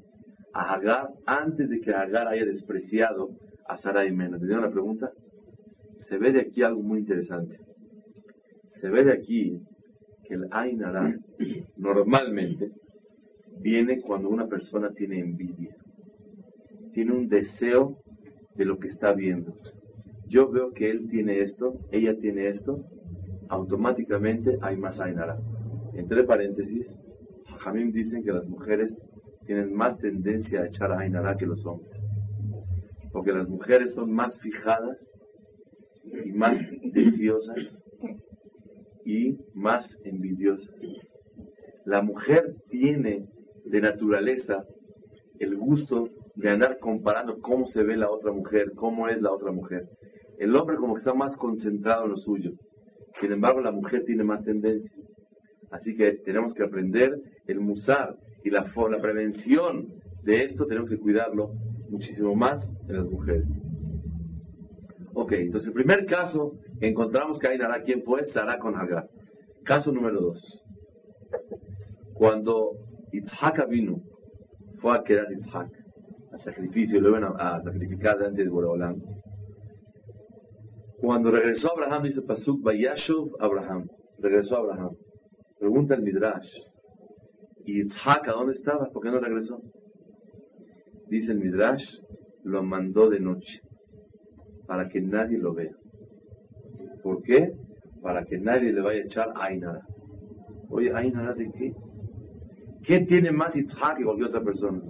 a 0.53 0.75
Hagar 0.75 1.09
antes 1.27 1.69
de 1.69 1.81
que 1.81 1.93
Hagar 1.93 2.29
haya 2.29 2.45
despreciado 2.45 3.29
a 3.69 3.77
Sarai 3.77 4.11
Mena? 4.11 4.37
¿Entendieron 4.37 4.65
la 4.65 4.71
pregunta? 4.71 5.11
Se 6.09 6.19
ve 6.19 6.33
de 6.33 6.41
aquí 6.41 6.63
algo 6.63 6.83
muy 6.83 7.01
interesante. 7.01 7.59
Se 8.81 8.89
ve 8.89 9.05
de 9.05 9.13
aquí 9.13 9.61
que 10.25 10.35
el 10.35 10.49
Ainara 10.51 11.15
normalmente 11.77 12.71
viene 13.61 14.01
cuando 14.01 14.29
una 14.29 14.47
persona 14.47 14.91
tiene 14.91 15.21
envidia, 15.21 15.77
tiene 16.97 17.13
un 17.13 17.29
deseo 17.29 17.99
de 18.55 18.65
lo 18.65 18.79
que 18.79 18.89
está 18.89 19.13
viendo. 19.13 19.55
yo 20.29 20.51
veo 20.51 20.73
que 20.73 20.91
él 20.91 21.07
tiene 21.11 21.43
esto, 21.43 21.79
ella 21.93 22.19
tiene 22.19 22.49
esto, 22.49 22.87
automáticamente 23.51 24.57
hay 24.63 24.79
más 24.79 24.99
Ainara. 24.99 25.39
Entre 25.93 26.25
paréntesis, 26.25 26.99
Jamim 27.59 27.93
dicen 27.93 28.25
que 28.25 28.33
las 28.33 28.49
mujeres 28.49 28.99
tienen 29.45 29.75
más 29.75 29.99
tendencia 29.99 30.63
a 30.63 30.69
echar 30.69 30.91
Ainara 30.91 31.37
que 31.37 31.45
los 31.45 31.67
hombres. 31.67 32.01
Porque 33.13 33.33
las 33.33 33.47
mujeres 33.47 33.93
son 33.93 34.11
más 34.11 34.41
fijadas 34.41 34.99
y 36.03 36.33
más 36.33 36.59
deseosas 36.95 37.85
y 39.05 39.37
más 39.53 39.99
envidiosas. 40.03 40.75
La 41.85 42.01
mujer 42.01 42.57
tiene 42.71 43.29
de 43.67 43.81
naturaleza 43.83 44.65
el 45.39 45.57
gusto 45.59 46.09
de 46.37 46.51
andar 46.51 46.79
comparando 46.79 47.41
cómo 47.41 47.67
se 47.67 47.83
ve 47.83 47.97
la 47.97 48.11
otra 48.11 48.31
mujer, 48.31 48.73
cómo 48.77 49.09
es 49.09 49.21
la 49.21 49.33
otra 49.33 49.53
mujer. 49.53 49.89
El 50.39 50.55
hombre 50.55 50.77
como 50.77 50.95
que 50.95 51.01
está 51.01 51.15
más 51.15 51.35
concentrado 51.37 52.05
en 52.05 52.11
lo 52.11 52.17
suyo. 52.17 52.53
Sin 53.21 53.33
embargo, 53.33 53.61
la 53.61 53.73
mujer 53.73 54.05
tiene 54.05 54.23
más 54.23 54.45
tendencia. 54.45 54.93
Así 55.71 55.97
que 55.97 56.19
tenemos 56.25 56.53
que 56.55 56.63
aprender 56.63 57.11
el 57.47 57.61
musar 57.61 58.17
y 58.45 58.51
la, 58.51 58.71
la 58.91 59.01
prevención 59.01 59.89
de 60.23 60.45
esto, 60.45 60.67
tenemos 60.67 60.91
que 60.91 60.99
cuidarlo 60.99 61.53
muchísimo 61.89 62.35
más 62.35 62.61
en 62.89 62.97
las 62.97 63.09
mujeres. 63.09 63.49
Ok, 65.15 65.33
entonces 65.33 65.69
el 65.69 65.75
primer 65.75 66.05
caso 66.05 66.53
encontramos 66.81 67.39
que 67.39 67.49
hay 67.49 67.59
Nara, 67.59 67.81
¿quién 67.83 68.03
fue? 68.03 68.27
Sara 68.27 68.59
con 68.59 68.77
Hagar. 68.77 69.09
Caso 69.65 69.91
número 69.91 70.21
dos. 70.21 70.63
Cuando 72.13 72.73
Itzhak 73.13 73.67
vino, 73.69 74.03
fue 74.81 74.97
a 74.97 75.03
quedar 75.03 75.33
Itzhak, 75.33 75.71
sacrificio, 76.39 77.01
lo 77.01 77.11
iban 77.11 77.25
a, 77.39 77.61
sacrificar 77.61 78.19
delante 78.19 78.45
de 78.45 78.51
Boreolam. 78.51 79.01
Cuando 80.99 81.31
regresó 81.31 81.73
Abraham, 81.73 82.05
dice 82.05 82.23
Pasuk, 82.23 82.63
Bayashuv 82.63 83.37
Abraham. 83.39 83.87
Regresó 84.19 84.57
Abraham. 84.57 84.97
Pregunta 85.59 85.95
el 85.95 86.03
Midrash. 86.03 86.49
¿Y 87.65 87.83
Itzhak 87.83 88.29
a 88.29 88.33
dónde 88.33 88.53
estaba? 88.53 88.89
¿Por 88.93 89.03
qué 89.03 89.11
no 89.11 89.19
regresó? 89.19 89.61
Dice 91.09 91.33
el 91.33 91.39
Midrash, 91.39 91.85
lo 92.45 92.63
mandó 92.63 93.11
de 93.11 93.21
noche, 93.21 93.61
para 94.67 94.89
que 94.89 95.01
nadie 95.01 95.39
lo 95.39 95.55
vea. 95.55 95.75
¿Por 97.03 97.23
qué? 97.23 97.53
Para 98.03 98.25
que 98.25 98.39
nadie 98.39 98.73
le 98.73 98.81
vaya 98.81 99.03
a 99.03 99.05
echar 99.05 99.33
Ainara. 99.37 99.83
Oye, 100.69 100.93
¿Ainara 100.95 101.35
de 101.35 101.51
qué? 101.53 101.75
¿Qué 102.85 103.01
tiene 103.01 103.33
más 103.33 103.57
Itzhak 103.57 103.99
que 103.99 104.05
cualquier 104.05 104.29
otra 104.29 104.43
persona? 104.43 104.81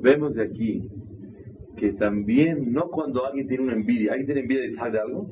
Vemos 0.00 0.34
de 0.34 0.44
aquí 0.44 0.82
que 1.76 1.92
también, 1.92 2.72
no 2.72 2.88
cuando 2.88 3.24
alguien 3.24 3.46
tiene 3.46 3.64
una 3.64 3.74
envidia, 3.74 4.12
¿alguien 4.12 4.26
tiene 4.26 4.40
envidia 4.42 4.62
de 4.62 4.68
Isaac 4.70 4.92
de 4.92 5.00
algo? 5.00 5.30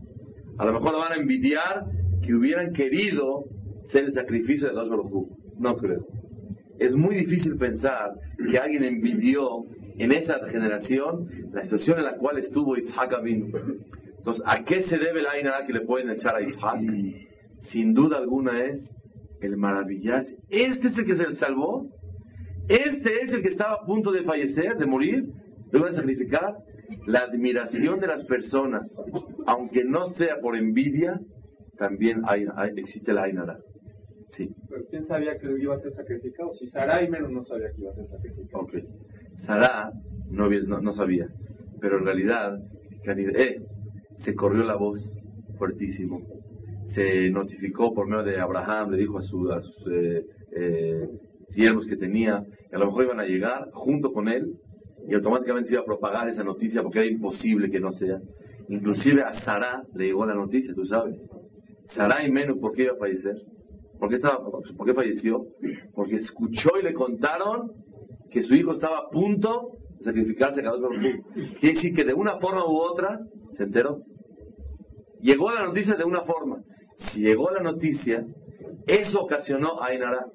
A 0.59 0.65
lo 0.65 0.73
mejor 0.73 0.93
lo 0.93 0.99
van 0.99 1.13
a 1.13 1.17
envidiar 1.17 1.85
que 2.23 2.35
hubieran 2.35 2.73
querido 2.73 3.45
ser 3.91 4.05
el 4.05 4.13
sacrificio 4.13 4.69
de 4.69 4.75
los 4.75 4.89
Baruj 4.89 5.29
No 5.59 5.77
creo. 5.77 6.07
Es 6.79 6.95
muy 6.95 7.17
difícil 7.17 7.57
pensar 7.57 8.13
que 8.51 8.59
alguien 8.59 8.85
envidió 8.85 9.65
en 9.99 10.13
esa 10.13 10.39
generación 10.49 11.27
la 11.53 11.65
situación 11.65 11.99
en 11.99 12.05
la 12.05 12.17
cual 12.17 12.39
estuvo 12.39 12.77
Isaac 12.77 13.13
vino. 13.23 13.47
Entonces, 14.19 14.43
¿a 14.47 14.63
qué 14.65 14.83
se 14.83 14.99
debe 14.99 15.23
la 15.23 15.33
Ainara 15.33 15.67
que 15.67 15.73
le 15.73 15.81
pueden 15.83 16.11
echar 16.11 16.37
a 16.37 16.43
Isaac? 16.43 16.81
Sin 17.71 17.95
duda 17.95 18.19
alguna 18.19 18.65
es 18.67 18.93
el 19.41 19.57
maravillarse. 19.57 20.37
¿Este 20.51 20.89
es 20.89 20.99
el 20.99 21.07
que 21.07 21.17
se 21.17 21.35
salvó? 21.37 21.87
¿Este 22.69 23.23
es 23.23 23.33
el 23.33 23.43
que 23.43 23.49
estaba 23.49 23.75
a 23.75 23.87
punto 23.87 24.11
de 24.11 24.23
fallecer, 24.25 24.77
de 24.77 24.87
morir? 24.87 25.25
Deben 25.71 25.95
sacrificar 25.95 26.57
la 27.07 27.21
admiración 27.21 28.01
de 28.01 28.07
las 28.07 28.25
personas, 28.25 28.89
aunque 29.47 29.85
no 29.85 30.07
sea 30.07 30.41
por 30.41 30.57
envidia, 30.57 31.21
también 31.79 32.23
hay, 32.27 32.47
existe 32.77 33.13
la 33.13 33.25
Ainara. 33.25 33.59
Sí. 34.29 34.49
¿Pero 34.69 34.83
quién 34.91 35.05
sabía 35.05 35.39
que 35.39 35.49
iba 35.61 35.75
a 35.75 35.79
ser 35.79 35.93
sacrificado? 35.93 36.53
Si 36.55 36.67
Sarai 36.67 37.09
menos 37.09 37.31
no 37.31 37.45
sabía 37.45 37.69
que 37.71 37.83
iba 37.83 37.93
a 37.93 37.95
ser 37.95 38.07
sacrificado. 38.07 38.65
Ok. 38.65 38.75
Sarah 39.45 39.93
no, 40.31 40.49
no, 40.49 40.93
sabía, 40.93 41.29
pero 41.81 41.99
en 41.99 42.05
realidad, 42.05 42.59
eh, 43.07 43.61
se 44.19 44.35
corrió 44.35 44.65
la 44.65 44.77
voz 44.77 45.21
fuertísimo. 45.59 46.21
Se 46.95 47.31
notificó 47.31 47.95
por 47.95 48.09
medio 48.09 48.25
de 48.25 48.41
Abraham, 48.41 48.91
le 48.91 48.99
dijo 48.99 49.19
a, 49.19 49.23
su, 49.23 49.51
a 49.53 49.61
sus 49.61 49.87
eh, 49.93 50.25
eh, 50.57 51.09
siervos 51.47 51.87
que 51.87 51.97
tenía, 51.97 52.45
que 52.69 52.77
a 52.77 52.79
lo 52.79 52.87
mejor 52.87 53.05
iban 53.05 53.21
a 53.21 53.25
llegar 53.25 53.71
junto 53.73 54.13
con 54.13 54.29
él 54.29 54.55
y 55.09 55.15
automáticamente 55.15 55.69
se 55.69 55.75
iba 55.75 55.83
a 55.83 55.87
propagar 55.87 56.29
esa 56.29 56.43
noticia 56.43 56.83
porque 56.83 56.99
era 56.99 57.09
imposible 57.09 57.71
que 57.71 57.81
no 57.81 57.93
sea. 57.93 58.19
Inclusive 58.69 59.23
a 59.23 59.33
Sara 59.45 59.83
le 59.95 60.07
llegó 60.07 60.27
la 60.27 60.35
noticia, 60.35 60.75
tú 60.75 60.85
sabes. 60.85 61.17
Sara 61.85 62.27
y 62.27 62.31
menos, 62.31 62.59
¿por 62.59 62.73
qué 62.73 62.85
iba 62.85 62.95
a 62.95 62.99
fallecer? 62.99 63.37
¿Por 63.99 64.09
qué, 64.09 64.17
estaba, 64.17 64.39
¿Por 64.77 64.87
qué 64.87 64.95
falleció? 64.95 65.47
Porque 65.95 66.17
escuchó 66.17 66.71
y 66.81 66.83
le 66.83 66.93
contaron 66.93 67.71
que 68.31 68.43
su 68.43 68.55
hijo 68.55 68.73
estaba 68.73 68.99
a 68.99 69.09
punto 69.11 69.79
de 69.99 70.05
sacrificarse 70.05 70.61
a 70.61 70.65
cada 70.65 70.77
uno. 70.77 70.89
Quiere 71.61 71.75
decir 71.75 71.95
que 71.95 72.05
de 72.05 72.13
una 72.13 72.39
forma 72.39 72.67
u 72.67 72.77
otra 72.77 73.21
se 73.53 73.65
enteró. 73.65 74.01
Llegó 75.21 75.51
la 75.51 75.65
noticia 75.65 75.95
de 75.95 76.05
una 76.05 76.23
forma. 76.23 76.59
Si 76.97 77.21
llegó 77.21 77.51
la 77.51 77.63
noticia, 77.63 78.25
eso 78.87 79.23
ocasionó 79.23 79.81
a 79.81 79.87
Ainara. 79.87 80.27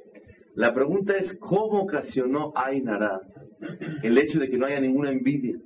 La 0.55 0.74
pregunta 0.74 1.15
es, 1.15 1.38
¿cómo 1.39 1.84
ocasionó 1.84 2.51
Ainara 2.55 3.22
el 4.01 4.17
hecho 4.17 4.39
de 4.39 4.50
que 4.50 4.58
no 4.58 4.65
haya 4.65 4.79
ninguna 4.79 5.12
envidia. 5.12 5.58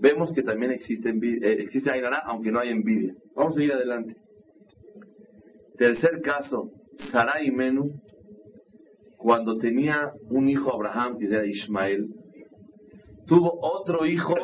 Vemos 0.00 0.32
que 0.32 0.42
también 0.42 0.72
existe, 0.72 1.08
envidia, 1.08 1.48
eh, 1.48 1.62
existe 1.62 1.90
Ainara, 1.90 2.18
aunque 2.26 2.50
no 2.50 2.60
hay 2.60 2.70
envidia. 2.70 3.14
Vamos 3.34 3.56
a 3.56 3.62
ir 3.62 3.72
adelante. 3.72 4.16
Tercer 5.78 6.20
caso, 6.22 6.70
Sarai 7.10 7.50
Menú, 7.50 8.00
cuando 9.16 9.56
tenía 9.56 10.12
un 10.28 10.48
hijo 10.48 10.72
Abraham, 10.72 11.18
que 11.18 11.26
era 11.26 11.46
Ismael, 11.46 12.08
tuvo 13.26 13.58
otro 13.60 14.04
hijo, 14.04 14.34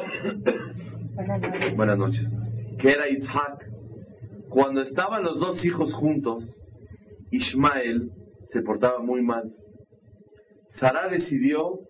buenas 1.77 1.99
noches, 1.99 2.37
que 2.79 2.91
era 2.91 3.09
Isaac. 3.09 3.67
Cuando 4.49 4.81
estaban 4.81 5.23
los 5.23 5.39
dos 5.39 5.65
hijos 5.65 5.93
juntos, 5.93 6.67
Ismael 7.31 8.11
se 8.53 8.63
portaba 8.63 9.01
muy 9.01 9.23
mal. 9.23 9.53
Sara 10.79 11.09
decidió 11.09 11.81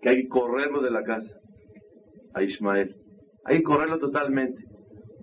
que 0.00 0.10
hay 0.10 0.22
que 0.22 0.28
correrlo 0.28 0.82
de 0.82 0.90
la 0.90 1.02
casa 1.02 1.34
a 2.34 2.42
Ismael. 2.42 2.94
Hay 3.44 3.58
que 3.58 3.62
correrlo 3.62 3.98
totalmente. 3.98 4.62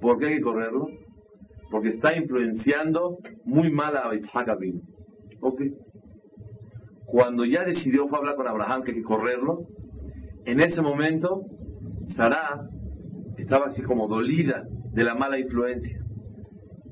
¿Por 0.01 0.17
qué 0.17 0.27
hay 0.27 0.35
que 0.37 0.41
correrlo? 0.41 0.87
Porque 1.71 1.89
está 1.89 2.15
influenciando 2.15 3.17
muy 3.45 3.71
mal 3.71 3.95
a 3.97 4.13
Isaac 4.15 4.49
Abin. 4.49 4.81
Ok. 5.41 5.61
Cuando 7.05 7.45
ya 7.45 7.63
decidió, 7.63 8.07
fue 8.07 8.17
a 8.17 8.21
hablar 8.21 8.35
con 8.35 8.47
Abraham 8.47 8.83
que 8.83 8.91
hay 8.91 8.97
que 8.97 9.03
correrlo. 9.03 9.67
En 10.45 10.61
ese 10.61 10.81
momento, 10.81 11.41
Sara 12.15 12.67
estaba 13.37 13.67
así 13.67 13.81
como 13.83 14.07
dolida 14.07 14.63
de 14.93 15.03
la 15.03 15.15
mala 15.15 15.39
influencia. 15.39 15.99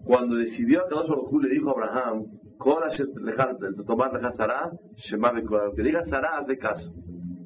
Cuando 0.03 0.35
decidió 0.35 0.85
a 0.85 0.89
los 0.89 1.07
le 1.43 1.49
dijo 1.49 1.69
a 1.69 1.73
Abraham, 1.73 2.25
que 5.75 5.83
diga 5.83 6.03
Sara, 6.03 6.37
hace 6.39 6.57
caso. 6.57 6.91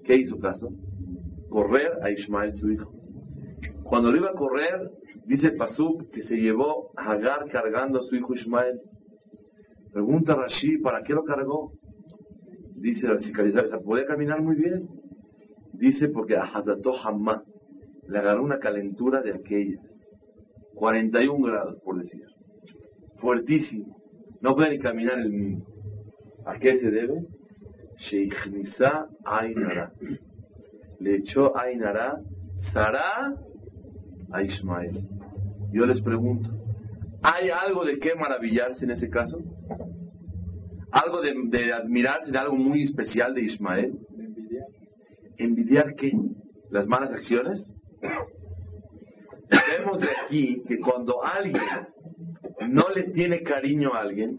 ¿Qué 0.03 0.15
hizo 0.15 0.39
caso? 0.39 0.69
Correr 1.49 1.91
a 2.01 2.09
Ismael, 2.09 2.53
su 2.53 2.71
hijo. 2.71 2.91
Cuando 3.83 4.11
lo 4.11 4.17
iba 4.17 4.29
a 4.29 4.33
correr, 4.33 4.89
dice 5.25 5.51
Pasuk 5.51 6.09
que 6.11 6.23
se 6.23 6.37
llevó 6.37 6.91
a 6.95 7.11
Hagar 7.11 7.45
cargando 7.49 7.99
a 7.99 8.01
su 8.01 8.15
hijo 8.15 8.33
Ismael. 8.33 8.79
Pregunta 9.91 10.33
Rashi, 10.33 10.77
¿para 10.77 11.03
qué 11.03 11.13
lo 11.13 11.23
cargó? 11.23 11.73
Dice 12.75 13.07
la 13.07 13.19
psicalizada, 13.19 13.79
podía 13.79 14.05
caminar 14.05 14.41
muy 14.41 14.55
bien. 14.55 14.87
Dice 15.73 16.09
porque 16.09 16.37
a 16.37 16.43
Hazato 16.43 16.93
Hamma 17.03 17.43
le 18.07 18.17
agarró 18.17 18.43
una 18.43 18.59
calentura 18.59 19.21
de 19.21 19.33
aquellas. 19.33 20.11
41 20.75 21.45
grados, 21.45 21.77
por 21.83 21.97
decir. 21.99 22.23
Fuertísimo. 23.19 24.00
No 24.41 24.55
puede 24.55 24.71
ni 24.71 24.79
caminar 24.79 25.19
el 25.19 25.31
niño. 25.31 25.63
¿A 26.45 26.57
qué 26.57 26.77
se 26.77 26.89
debe? 26.89 27.25
Sheikhnisa 27.97 29.07
Ainara. 29.23 29.91
Le 30.99 31.17
echó 31.17 31.55
Ainara 31.57 32.19
Sara 32.73 33.35
a 34.31 34.43
Ismael. 34.43 35.07
Yo 35.71 35.85
les 35.85 36.01
pregunto, 36.01 36.49
¿hay 37.21 37.49
algo 37.49 37.85
de 37.85 37.99
qué 37.99 38.15
maravillarse 38.15 38.85
en 38.85 38.91
ese 38.91 39.09
caso? 39.09 39.37
¿Algo 40.91 41.21
de, 41.21 41.73
admirarse 41.73 42.31
de 42.31 42.37
algo 42.37 42.55
muy 42.55 42.83
especial 42.83 43.33
de 43.33 43.41
Ismael? 43.41 43.93
¿Envidiar? 44.17 44.65
¿Envidiar 45.37 45.95
qué? 45.95 46.11
¿Las 46.69 46.87
malas 46.87 47.11
acciones? 47.11 47.71
Vemos 49.49 50.01
de 50.01 50.09
aquí 50.25 50.63
que 50.67 50.77
cuando 50.79 51.23
alguien 51.23 51.61
no 52.67 52.89
le 52.89 53.11
tiene 53.11 53.41
cariño 53.41 53.93
a 53.93 54.01
alguien 54.01 54.37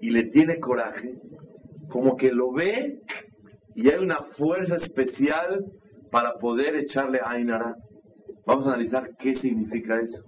y 0.00 0.10
le 0.10 0.30
tiene 0.30 0.58
coraje, 0.58 1.14
como 1.88 2.16
que 2.16 2.32
lo 2.32 2.52
ve 2.52 2.98
y 3.74 3.88
hay 3.90 3.98
una 3.98 4.22
fuerza 4.36 4.76
especial 4.76 5.64
para 6.10 6.34
poder 6.34 6.76
echarle 6.76 7.20
a 7.20 7.30
Ainara. 7.30 7.74
Vamos 8.46 8.66
a 8.66 8.70
analizar 8.70 9.10
qué 9.18 9.34
significa 9.34 10.00
eso. 10.00 10.24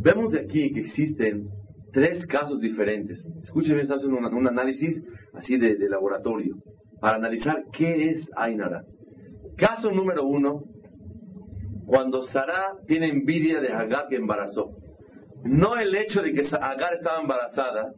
Vemos 0.00 0.32
de 0.32 0.40
aquí 0.40 0.72
que 0.72 0.80
existen 0.80 1.48
tres 1.92 2.24
casos 2.26 2.60
diferentes. 2.60 3.18
Escuchen, 3.42 3.78
estamos 3.80 4.04
haciendo 4.04 4.28
un, 4.28 4.34
un 4.34 4.46
análisis 4.46 5.02
así 5.34 5.58
de, 5.58 5.76
de, 5.76 5.88
laboratorio 5.88 6.56
para 7.00 7.16
analizar 7.16 7.64
qué 7.72 8.10
es 8.10 8.30
Ainara. 8.36 8.82
Caso 9.56 9.90
número 9.90 10.24
uno, 10.24 10.62
cuando 11.88 12.20
Sara 12.20 12.74
tiene 12.86 13.08
envidia 13.08 13.60
de 13.60 13.72
Hagar 13.72 14.08
que 14.08 14.16
embarazó. 14.16 14.76
No 15.42 15.76
el 15.76 15.94
hecho 15.94 16.20
de 16.20 16.34
que 16.34 16.42
Hagar 16.54 16.94
estaba 16.94 17.22
embarazada 17.22 17.94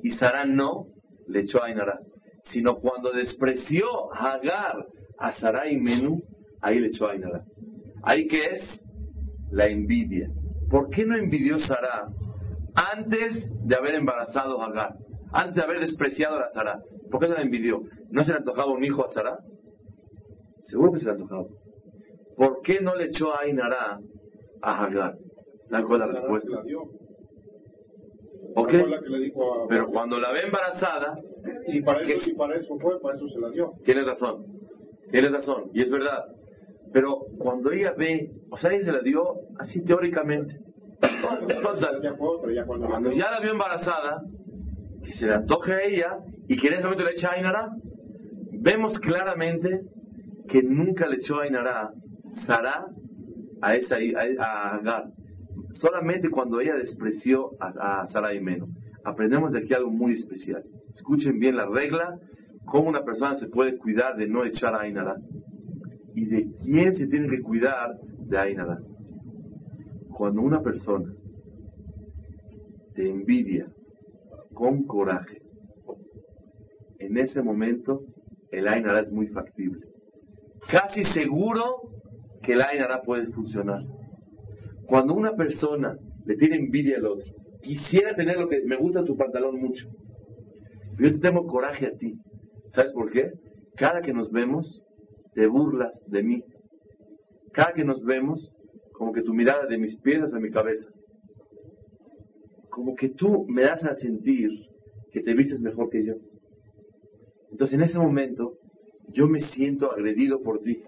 y 0.00 0.12
Sara 0.12 0.44
no 0.44 0.86
le 1.26 1.40
echó 1.40 1.60
a 1.60 1.66
Ainara, 1.66 1.98
sino 2.44 2.76
cuando 2.76 3.10
despreció 3.10 4.14
Hagar 4.14 4.86
a 5.18 5.32
Sara 5.32 5.68
y 5.68 5.76
Menú, 5.76 6.22
ahí 6.60 6.78
le 6.78 6.88
echó 6.88 7.08
a 7.08 7.12
Ainara. 7.12 7.42
¿Ahí 8.04 8.28
qué 8.28 8.46
es? 8.52 8.84
La 9.50 9.66
envidia. 9.66 10.28
¿Por 10.70 10.88
qué 10.90 11.04
no 11.04 11.16
envidió 11.16 11.58
Sara 11.58 12.06
antes 12.76 13.50
de 13.64 13.74
haber 13.74 13.96
embarazado 13.96 14.62
a 14.62 14.66
Hagar? 14.66 14.94
Antes 15.32 15.56
de 15.56 15.62
haber 15.62 15.80
despreciado 15.80 16.38
a 16.38 16.48
Sara. 16.50 16.78
¿Por 17.10 17.20
qué 17.20 17.26
no 17.26 17.34
la 17.34 17.42
envidió? 17.42 17.80
¿No 18.08 18.22
se 18.22 18.30
le 18.30 18.38
antojaba 18.38 18.70
un 18.70 18.84
hijo 18.84 19.04
a 19.04 19.08
Sara? 19.08 19.36
Seguro 20.60 20.92
que 20.92 21.00
se 21.00 21.06
le 21.06 21.10
antojaba. 21.10 21.46
¿Por 22.42 22.60
qué 22.62 22.80
no 22.80 22.96
le 22.96 23.04
echó 23.04 23.32
a 23.32 23.42
Ainara 23.42 24.00
a 24.62 24.84
Hagar? 24.84 25.14
¿Saben 25.70 25.86
cuál 25.86 26.00
es 26.00 26.06
la 26.08 26.12
respuesta? 26.12 26.48
¿Ok? 28.56 28.72
Pero 29.68 29.86
cuando 29.86 30.18
la 30.18 30.32
ve 30.32 30.40
embarazada... 30.46 31.20
Y 31.68 31.82
para, 31.82 32.00
eso, 32.00 32.28
y 32.28 32.34
para 32.34 32.56
eso 32.56 32.76
fue, 32.80 33.00
para 33.00 33.14
eso 33.14 33.28
se 33.28 33.38
la 33.38 33.48
dio. 33.50 33.74
Tienes 33.84 34.08
razón. 34.08 34.44
Tienes 35.12 35.30
razón. 35.30 35.70
Y 35.72 35.82
es 35.82 35.90
verdad. 35.92 36.24
Pero 36.92 37.20
cuando 37.38 37.70
ella 37.70 37.94
ve, 37.96 38.32
o 38.50 38.56
sea, 38.56 38.72
ella 38.72 38.86
se 38.86 38.92
la 38.92 39.02
dio 39.02 39.22
así 39.60 39.84
teóricamente. 39.84 40.58
Cuando 42.88 43.12
ya 43.12 43.30
la 43.30 43.38
vio 43.38 43.52
embarazada, 43.52 44.20
que 45.04 45.12
se 45.12 45.26
le 45.26 45.34
antoje 45.34 45.74
a 45.74 45.82
ella 45.84 46.18
y 46.48 46.56
que 46.56 46.66
en 46.66 46.74
ese 46.74 46.82
momento 46.82 47.04
le 47.04 47.12
echa 47.12 47.28
a 47.28 47.34
Ainara, 47.34 47.68
vemos 48.50 48.98
claramente 48.98 49.82
que 50.48 50.60
nunca 50.64 51.06
le 51.06 51.18
echó 51.18 51.38
a 51.38 51.44
Ainara 51.44 51.92
Sara 52.46 52.86
a 53.60 53.76
esa 53.76 53.96
a 54.38 54.76
Agar. 54.76 55.04
Solamente 55.70 56.28
cuando 56.30 56.60
ella 56.60 56.74
despreció 56.74 57.52
a, 57.60 58.02
a 58.02 58.08
Sara 58.08 58.34
y 58.34 58.40
Meno. 58.40 58.66
Aprendemos 59.04 59.52
de 59.52 59.60
aquí 59.60 59.74
algo 59.74 59.90
muy 59.90 60.12
especial. 60.12 60.62
Escuchen 60.90 61.38
bien 61.38 61.56
la 61.56 61.66
regla, 61.66 62.18
cómo 62.66 62.88
una 62.88 63.02
persona 63.02 63.34
se 63.36 63.48
puede 63.48 63.76
cuidar 63.78 64.16
de 64.16 64.28
no 64.28 64.44
echar 64.44 64.74
a 64.74 64.82
Ainara. 64.82 65.16
¿Y 66.14 66.26
de 66.26 66.46
quién 66.62 66.94
se 66.94 67.06
tiene 67.06 67.28
que 67.28 67.42
cuidar 67.42 67.96
de 68.26 68.38
Ainara? 68.38 68.78
Cuando 70.10 70.42
una 70.42 70.60
persona 70.60 71.12
te 72.94 73.08
envidia 73.08 73.66
con 74.52 74.84
coraje, 74.84 75.40
en 76.98 77.16
ese 77.16 77.42
momento 77.42 78.02
el 78.50 78.68
Ainara 78.68 79.00
es 79.00 79.10
muy 79.10 79.26
factible. 79.28 79.86
Casi 80.70 81.02
seguro 81.04 81.80
que 82.42 82.52
el 82.52 82.62
Ainara 82.62 83.02
puede 83.02 83.26
funcionar. 83.28 83.82
Cuando 84.86 85.14
una 85.14 85.34
persona 85.34 85.96
le 86.26 86.36
tiene 86.36 86.56
envidia 86.56 86.98
al 86.98 87.06
otro, 87.06 87.26
quisiera 87.62 88.14
tener 88.14 88.38
lo 88.38 88.48
que 88.48 88.62
me 88.64 88.76
gusta 88.76 89.04
tu 89.04 89.16
pantalón 89.16 89.60
mucho, 89.60 89.88
yo 90.98 91.12
te 91.12 91.18
tengo 91.18 91.46
coraje 91.46 91.86
a 91.86 91.96
ti. 91.96 92.14
¿Sabes 92.70 92.92
por 92.92 93.10
qué? 93.10 93.30
Cada 93.76 94.00
que 94.02 94.12
nos 94.12 94.30
vemos, 94.30 94.82
te 95.34 95.46
burlas 95.46 95.92
de 96.08 96.22
mí. 96.22 96.44
Cada 97.52 97.72
que 97.72 97.84
nos 97.84 98.04
vemos, 98.04 98.52
como 98.92 99.12
que 99.12 99.22
tu 99.22 99.34
mirada 99.34 99.66
de 99.66 99.78
mis 99.78 99.96
pies 100.00 100.22
hasta 100.22 100.38
mi 100.38 100.50
cabeza. 100.50 100.88
Como 102.70 102.94
que 102.94 103.10
tú 103.10 103.46
me 103.48 103.62
das 103.62 103.84
a 103.84 103.94
sentir 103.96 104.50
que 105.12 105.22
te 105.22 105.34
vistes 105.34 105.60
mejor 105.60 105.90
que 105.90 106.04
yo. 106.04 106.14
Entonces 107.50 107.74
en 107.74 107.82
ese 107.82 107.98
momento 107.98 108.58
yo 109.08 109.26
me 109.28 109.40
siento 109.40 109.92
agredido 109.92 110.42
por 110.42 110.60
ti. 110.60 110.82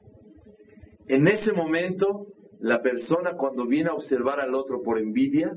En 1.09 1.29
ese 1.29 1.53
momento 1.53 2.27
la 2.61 2.81
persona 2.81 3.33
cuando 3.37 3.67
viene 3.67 3.91
a 3.91 3.95
observar 3.95 4.41
al 4.41 4.55
otro 4.55 4.83
por 4.83 4.99
envidia, 4.99 5.53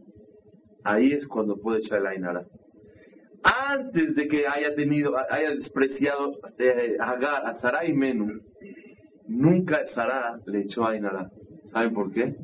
ahí 0.83 1.13
es 1.13 1.27
cuando 1.27 1.55
puede 1.57 1.79
echar 1.79 2.01
la 2.01 2.15
inara. 2.15 2.45
Antes 3.43 4.13
de 4.15 4.27
que 4.27 4.45
haya 4.45 4.75
tenido, 4.75 5.13
haya 5.29 5.51
despreciado 5.51 6.31
eh, 6.59 6.97
a 6.99 7.11
Agar, 7.11 7.45
a 7.45 7.53
Sarai 7.55 7.93
Menú, 7.93 8.41
nunca 9.27 9.85
Sara 9.87 10.37
le 10.47 10.61
echó 10.61 10.83
a 10.83 10.91
Ainara. 10.91 11.29
¿Saben 11.71 11.93
por 11.93 12.11
qué? 12.11 12.35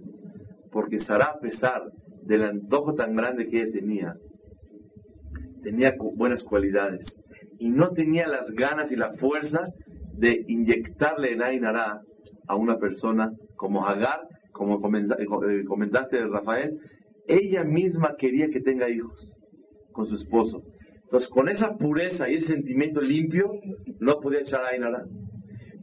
Porque 0.71 0.99
Sara, 0.99 1.33
a 1.35 1.39
pesar 1.39 1.81
del 2.23 2.43
antojo 2.43 2.93
tan 2.93 3.15
grande 3.15 3.47
que 3.49 3.63
ella 3.63 3.71
tenía, 3.73 4.13
tenía 5.61 5.93
buenas 6.15 6.41
cualidades 6.43 7.05
y 7.59 7.69
no 7.69 7.91
tenía 7.91 8.27
las 8.27 8.49
ganas 8.51 8.91
y 8.91 8.95
la 8.95 9.13
fuerza 9.13 9.59
de 10.17 10.45
inyectarle 10.47 11.33
en 11.33 11.41
Ainara 11.41 12.01
a 12.47 12.55
una 12.55 12.77
persona 12.77 13.31
como 13.55 13.87
Agar, 13.87 14.21
como 14.51 14.75
eh, 14.95 15.63
comentaste 15.65 16.25
Rafael, 16.27 16.79
ella 17.27 17.63
misma 17.63 18.15
quería 18.17 18.49
que 18.49 18.61
tenga 18.61 18.89
hijos 18.89 19.39
con 19.91 20.05
su 20.05 20.15
esposo. 20.15 20.63
Entonces, 21.03 21.29
con 21.29 21.47
esa 21.49 21.75
pureza 21.77 22.29
y 22.29 22.35
ese 22.35 22.47
sentimiento 22.47 23.01
limpio, 23.01 23.51
no 23.99 24.19
podía 24.19 24.39
echar 24.39 24.63
a 24.63 24.69
Ainara. 24.69 25.05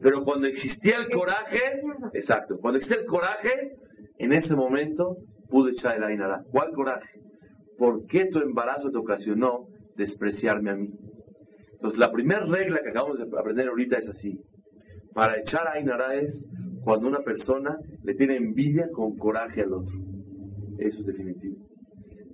Pero 0.01 0.25
cuando 0.25 0.47
existía 0.47 0.97
el 0.97 1.11
coraje, 1.11 1.61
exacto, 2.15 2.59
cuando 2.61 2.79
existía 2.79 3.03
el 3.03 3.07
coraje, 3.07 3.51
en 4.19 4.33
ese 4.33 4.55
momento 4.55 5.17
pude 5.49 5.73
echar 5.73 5.97
el 5.97 6.05
Ainara. 6.05 6.43
¿Cuál 6.51 6.73
coraje? 6.73 7.21
¿Por 7.79 8.07
qué 8.07 8.27
tu 8.27 8.41
embarazo 8.41 8.91
te 8.91 8.99
ocasionó 8.99 9.67
despreciarme 9.97 10.71
a 10.71 10.75
mí? 10.75 10.89
Entonces, 11.73 11.99
la 11.99 12.11
primera 12.11 12.45
regla 12.45 12.81
que 12.83 12.91
acabamos 12.91 13.19
de 13.19 13.25
aprender 13.39 13.69
ahorita 13.69 13.99
es 13.99 14.09
así. 14.09 14.39
Para 15.15 15.39
echar 15.39 15.67
a 15.67 15.73
Ainara 15.73 16.15
es 16.15 16.47
cuando 16.85 17.09
una 17.09 17.21
persona 17.21 17.77
le 18.03 18.15
tiene 18.15 18.37
envidia 18.37 18.89
con 18.93 19.17
coraje 19.17 19.63
al 19.63 19.73
otro. 19.73 19.97
Eso 20.79 21.01
es 21.01 21.07
definitivo. 21.07 21.57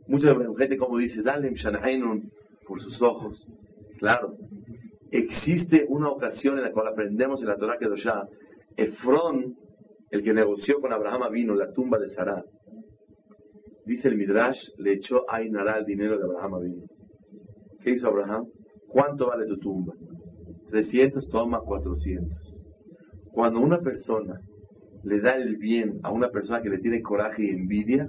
Mucha 0.08 0.34
gente 0.58 0.76
como 0.76 0.98
dice, 0.98 1.22
dale 1.22 1.52
por 2.66 2.80
sus 2.80 3.00
ojos. 3.02 3.48
Claro, 3.98 4.36
existe 5.10 5.86
una 5.88 6.10
ocasión 6.10 6.58
en 6.58 6.64
la 6.64 6.72
cual 6.72 6.88
aprendemos 6.88 7.40
en 7.40 7.48
la 7.48 7.56
Torah 7.56 7.78
que 7.78 7.88
ya 7.96 8.22
Efrón, 8.76 9.56
el 10.10 10.22
que 10.22 10.32
negoció 10.32 10.80
con 10.80 10.92
Abraham 10.92 11.32
vino 11.32 11.54
la 11.54 11.72
tumba 11.72 11.98
de 11.98 12.08
Sarah, 12.08 12.44
dice 13.84 14.08
el 14.08 14.16
Midrash, 14.16 14.58
le 14.78 14.94
echó 14.94 15.28
a 15.30 15.36
Ainara 15.36 15.78
el 15.78 15.86
dinero 15.86 16.18
de 16.18 16.24
Abraham 16.24 16.62
vino. 16.62 16.82
¿Qué 17.80 17.92
hizo 17.92 18.08
Abraham? 18.08 18.46
¿Cuánto 18.88 19.26
vale 19.26 19.46
tu 19.46 19.56
tumba? 19.58 19.94
300, 20.70 21.28
toma 21.28 21.60
400. 21.60 22.45
Cuando 23.36 23.60
una 23.60 23.80
persona 23.80 24.40
le 25.04 25.20
da 25.20 25.34
el 25.34 25.58
bien 25.58 26.00
a 26.02 26.10
una 26.10 26.30
persona 26.30 26.62
que 26.62 26.70
le 26.70 26.78
tiene 26.78 27.02
coraje 27.02 27.44
y 27.44 27.50
envidia, 27.50 28.08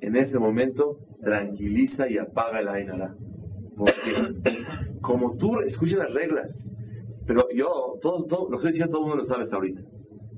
en 0.00 0.16
ese 0.16 0.40
momento 0.40 0.96
tranquiliza 1.22 2.10
y 2.10 2.18
apaga 2.18 2.58
el 2.58 2.66
Ainara. 2.66 3.14
Porque 3.76 4.34
como 5.02 5.36
tú, 5.36 5.60
escucha 5.60 5.98
las 5.98 6.12
reglas, 6.12 6.50
pero 7.28 7.46
yo, 7.54 7.94
todo, 8.02 8.24
todo, 8.24 8.50
lo 8.50 8.56
estoy 8.56 8.72
diciendo, 8.72 8.90
todo 8.90 9.02
el 9.02 9.08
mundo 9.10 9.22
lo 9.22 9.28
sabe 9.28 9.42
hasta 9.42 9.54
ahorita, 9.54 9.82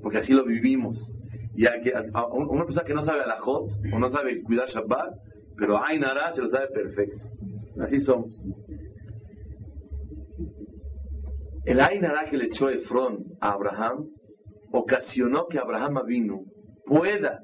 porque 0.03 0.19
así 0.19 0.31
lo 0.31 0.45
vivimos. 0.45 1.11
Y 1.55 1.65
a, 1.65 1.81
que, 1.81 1.91
una 2.33 2.65
persona 2.65 2.85
que 2.85 2.93
no 2.93 3.01
sabe 3.01 3.25
la 3.25 3.39
hot 3.39 3.71
o 3.91 3.97
no 3.97 4.11
sabe 4.11 4.43
cuidar 4.43 4.67
Shabbat, 4.67 5.15
pero 5.57 5.83
Ainara 5.83 6.33
se 6.33 6.41
lo 6.43 6.49
sabe 6.49 6.67
perfecto. 6.67 7.29
Así 7.79 7.97
somos. 7.97 8.45
El 11.65 11.79
Ainara 11.79 12.25
que 12.29 12.37
le 12.37 12.45
echó 12.45 12.69
Efrón 12.69 13.19
a 13.39 13.53
Abraham 13.53 14.07
ocasionó 14.71 15.47
que 15.47 15.59
Abraham 15.59 16.01
vino 16.05 16.41
pueda 16.85 17.39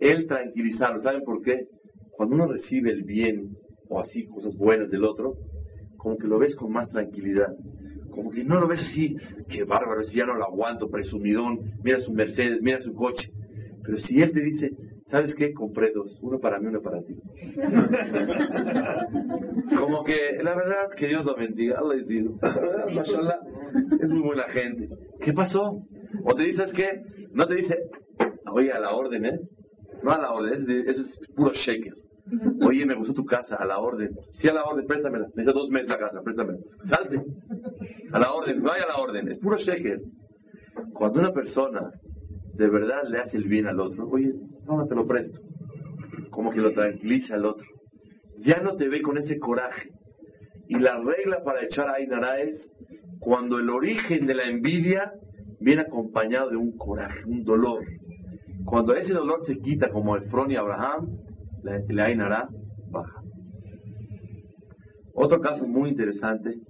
él 0.00 0.26
tranquilizarlo. 0.26 1.00
¿Saben 1.00 1.22
por 1.22 1.42
qué? 1.42 1.66
Cuando 2.10 2.34
uno 2.34 2.46
recibe 2.48 2.90
el 2.90 3.04
bien 3.04 3.56
o 3.88 4.00
así 4.00 4.26
cosas 4.26 4.54
buenas 4.56 4.90
del 4.90 5.04
otro, 5.04 5.34
como 5.96 6.16
que 6.16 6.26
lo 6.26 6.38
ves 6.38 6.54
con 6.56 6.72
más 6.72 6.90
tranquilidad. 6.90 7.48
Como 8.10 8.30
que 8.30 8.44
no 8.44 8.60
lo 8.60 8.66
ves 8.66 8.80
así, 8.80 9.16
qué 9.48 9.64
bárbaro, 9.64 10.02
si 10.02 10.18
ya 10.18 10.26
no 10.26 10.34
lo 10.34 10.44
aguanto, 10.44 10.90
presumidón, 10.90 11.60
mira 11.82 12.00
su 12.00 12.12
Mercedes, 12.12 12.60
mira 12.60 12.80
su 12.80 12.92
coche. 12.94 13.30
Pero 13.82 13.96
si 13.98 14.20
él 14.20 14.32
te 14.32 14.40
dice, 14.40 14.70
¿sabes 15.10 15.34
qué? 15.34 15.52
Compré 15.52 15.92
dos, 15.92 16.18
uno 16.22 16.38
para 16.38 16.58
mí, 16.58 16.66
uno 16.66 16.80
para 16.80 17.02
ti. 17.02 17.14
como 19.78 20.04
que, 20.04 20.38
la 20.42 20.54
verdad, 20.54 20.88
que 20.96 21.08
Dios 21.08 21.26
lo 21.26 21.36
bendiga, 21.36 21.78
Allah 21.78 21.96
es 21.96 22.10
es 22.10 24.08
muy 24.08 24.20
buena 24.20 24.48
gente. 24.48 24.88
¿Qué 25.20 25.32
pasó? 25.32 25.82
O 26.24 26.34
te 26.34 26.44
dices 26.44 26.72
que, 26.72 27.02
no 27.32 27.46
te 27.46 27.54
dice, 27.54 27.76
oye, 28.52 28.72
a 28.72 28.80
la 28.80 28.92
orden, 28.92 29.26
¿eh? 29.26 29.38
No 30.02 30.12
a 30.12 30.18
la 30.18 30.32
orden, 30.32 30.54
ese 30.54 30.80
es, 30.88 30.98
es 30.98 31.20
puro 31.34 31.50
shaker. 31.52 31.92
Oye, 32.66 32.86
me 32.86 32.94
gustó 32.94 33.12
tu 33.12 33.24
casa, 33.24 33.56
a 33.56 33.64
la 33.64 33.78
orden. 33.78 34.10
Sí, 34.32 34.48
a 34.48 34.52
la 34.52 34.64
orden, 34.64 34.86
préstamela. 34.86 35.26
Me 35.34 35.44
dos 35.44 35.68
meses 35.70 35.88
la 35.88 35.98
casa, 35.98 36.22
préstamela. 36.22 36.58
Salte. 36.84 37.22
A 38.12 38.18
la 38.18 38.32
orden, 38.32 38.62
vaya 38.62 38.84
a 38.84 38.88
la 38.88 38.98
orden. 38.98 39.28
Es 39.28 39.38
puro 39.38 39.56
sheker. 39.56 40.00
Cuando 40.94 41.20
una 41.20 41.32
persona 41.32 41.90
de 42.60 42.68
verdad 42.68 43.04
le 43.08 43.18
hace 43.20 43.38
el 43.38 43.44
bien 43.44 43.66
al 43.66 43.80
otro, 43.80 44.06
oye, 44.06 44.34
no, 44.66 44.86
te 44.86 44.94
lo 44.94 45.06
presto. 45.06 45.40
Como 46.28 46.50
que 46.50 46.60
lo 46.60 46.72
tranquiliza 46.72 47.34
al 47.34 47.46
otro. 47.46 47.66
Ya 48.36 48.60
no 48.60 48.76
te 48.76 48.86
ve 48.86 49.00
con 49.00 49.16
ese 49.16 49.38
coraje. 49.38 49.88
Y 50.68 50.78
la 50.78 50.98
regla 50.98 51.42
para 51.42 51.64
echar 51.64 51.88
a 51.88 51.94
Ainara 51.94 52.38
es 52.42 52.70
cuando 53.18 53.58
el 53.58 53.70
origen 53.70 54.26
de 54.26 54.34
la 54.34 54.44
envidia 54.44 55.10
viene 55.58 55.82
acompañado 55.82 56.50
de 56.50 56.56
un 56.56 56.76
coraje, 56.76 57.24
un 57.26 57.44
dolor. 57.44 57.82
Cuando 58.66 58.94
ese 58.94 59.14
dolor 59.14 59.40
se 59.40 59.56
quita, 59.56 59.88
como 59.88 60.18
Efron 60.18 60.50
y 60.50 60.56
Abraham, 60.56 61.16
la, 61.62 61.80
la 61.88 62.04
Ainara 62.04 62.50
baja. 62.90 63.22
Otro 65.14 65.40
caso 65.40 65.66
muy 65.66 65.88
interesante, 65.88 66.60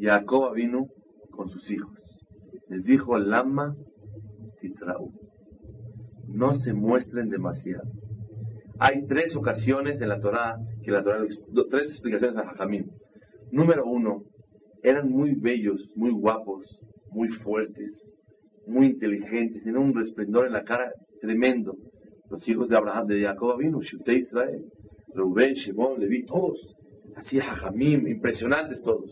Jacob 0.00 0.52
vino 0.52 0.88
con 1.30 1.48
sus 1.48 1.70
hijos. 1.70 2.26
Les 2.68 2.82
dijo, 2.82 3.16
Lama 3.18 3.76
titrau, 4.60 5.10
no 6.28 6.52
se 6.54 6.72
muestren 6.72 7.28
demasiado. 7.28 7.88
Hay 8.78 9.06
tres 9.06 9.36
ocasiones 9.36 10.00
en 10.00 10.08
la 10.08 10.20
Torah, 10.20 10.56
que 10.82 10.90
la 10.90 11.02
Torah, 11.02 11.24
tres 11.70 11.90
explicaciones 11.90 12.36
a 12.36 12.44
Jajamín. 12.44 12.90
Número 13.50 13.84
uno, 13.84 14.22
eran 14.82 15.10
muy 15.10 15.34
bellos, 15.34 15.90
muy 15.94 16.10
guapos, 16.10 16.64
muy 17.10 17.28
fuertes, 17.28 18.10
muy 18.66 18.86
inteligentes, 18.86 19.62
tenían 19.62 19.82
un 19.82 19.94
resplendor 19.94 20.46
en 20.46 20.52
la 20.52 20.64
cara 20.64 20.92
tremendo. 21.20 21.74
Los 22.30 22.48
hijos 22.48 22.68
de 22.68 22.76
Abraham, 22.76 23.06
de 23.06 23.22
Jacob 23.22 23.58
vino, 23.58 23.80
Shute 23.80 24.14
Israel, 24.14 24.64
Reuben, 25.14 25.54
Shimon, 25.54 26.00
Levi, 26.00 26.24
todos, 26.24 26.76
así 27.16 27.38
Jajamim, 27.38 28.06
impresionantes 28.06 28.80
todos. 28.82 29.10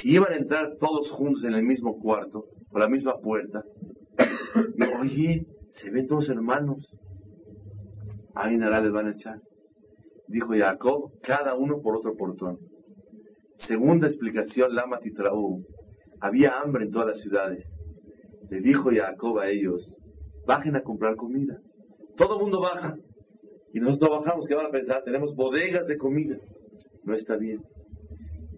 Si 0.00 0.12
iban 0.12 0.32
a 0.32 0.36
entrar 0.36 0.76
todos 0.80 1.10
juntos 1.10 1.44
en 1.44 1.52
el 1.52 1.62
mismo 1.62 2.00
cuarto, 2.00 2.46
por 2.70 2.80
la 2.80 2.88
misma 2.88 3.18
puerta, 3.20 3.62
oye, 5.00 5.46
se 5.70 5.90
ven 5.90 6.06
todos 6.06 6.28
hermanos, 6.28 6.98
ahí 8.34 8.56
nada 8.56 8.80
les 8.80 8.92
van 8.92 9.08
a 9.08 9.12
echar. 9.12 9.40
Dijo 10.28 10.54
Jacob, 10.56 11.12
cada 11.22 11.54
uno 11.54 11.80
por 11.82 11.96
otro 11.96 12.16
portón. 12.16 12.58
Segunda 13.56 14.06
explicación, 14.06 14.74
Lama 14.74 14.98
Titraú. 14.98 15.64
Había 16.20 16.58
hambre 16.60 16.84
en 16.84 16.90
todas 16.90 17.08
las 17.08 17.20
ciudades. 17.20 17.64
Le 18.50 18.60
dijo 18.60 18.90
Jacob 18.94 19.38
a 19.38 19.48
ellos, 19.48 19.98
bajen 20.46 20.76
a 20.76 20.82
comprar 20.82 21.16
comida. 21.16 21.58
Todo 22.16 22.36
el 22.36 22.42
mundo 22.42 22.60
baja. 22.60 22.96
Y 23.72 23.80
nosotros 23.80 24.20
bajamos, 24.20 24.46
¿qué 24.46 24.54
van 24.54 24.66
a 24.66 24.70
pensar? 24.70 25.02
Tenemos 25.04 25.34
bodegas 25.34 25.86
de 25.88 25.98
comida. 25.98 26.36
No 27.02 27.14
está 27.14 27.36
bien. 27.36 27.62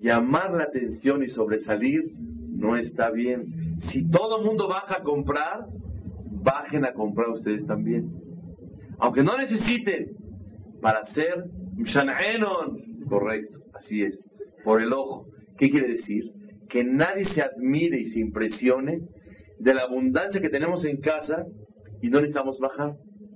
Llamar 0.00 0.52
la 0.52 0.64
atención 0.64 1.22
y 1.22 1.28
sobresalir 1.28 2.12
no 2.56 2.76
está 2.76 3.10
bien. 3.10 3.76
Si 3.90 4.08
todo 4.08 4.38
el 4.38 4.46
mundo 4.46 4.68
baja 4.68 4.96
a 4.98 5.02
comprar, 5.02 5.66
bajen 6.42 6.84
a 6.84 6.92
comprar 6.92 7.28
ustedes 7.30 7.66
también. 7.66 8.10
Aunque 8.98 9.22
no 9.22 9.36
necesiten, 9.36 10.16
para 10.80 11.04
ser 11.06 11.44
Mshanaenon, 11.76 13.04
correcto, 13.08 13.58
así 13.74 14.02
es 14.02 14.28
por 14.64 14.80
el 14.82 14.92
ojo. 14.92 15.26
¿Qué 15.58 15.70
quiere 15.70 15.88
decir? 15.88 16.24
Que 16.68 16.82
nadie 16.84 17.24
se 17.26 17.42
admire 17.42 18.00
y 18.00 18.06
se 18.06 18.20
impresione 18.20 19.00
de 19.58 19.74
la 19.74 19.82
abundancia 19.82 20.40
que 20.40 20.48
tenemos 20.48 20.84
en 20.84 21.00
casa 21.00 21.44
y 22.02 22.08
no 22.08 22.20
necesitamos 22.20 22.58
bajar. 22.58 22.94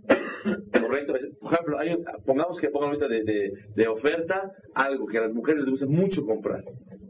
Correcto. 0.72 1.14
Por 1.40 1.54
ejemplo, 1.54 1.78
pongamos 2.26 2.58
que 2.58 2.68
pongan 2.68 2.90
ahorita 2.90 3.08
de, 3.08 3.88
oferta 3.88 4.50
algo 4.74 5.06
que 5.06 5.18
a 5.18 5.22
las 5.22 5.32
mujeres 5.32 5.60
les 5.60 5.70
gusta 5.70 5.86
mucho 5.86 6.24
comprar. 6.24 6.62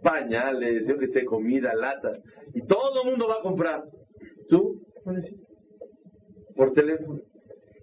Pañales, 0.03 0.87
yo 0.89 0.99
que 0.99 1.09
sé, 1.09 1.25
comida, 1.25 1.75
latas. 1.75 2.23
Y 2.55 2.63
todo 2.67 3.03
el 3.03 3.11
mundo 3.11 3.29
va 3.29 3.37
a 3.37 3.43
comprar. 3.43 3.85
¿Tú? 4.49 4.81
Por 6.57 6.73
teléfono. 6.73 7.21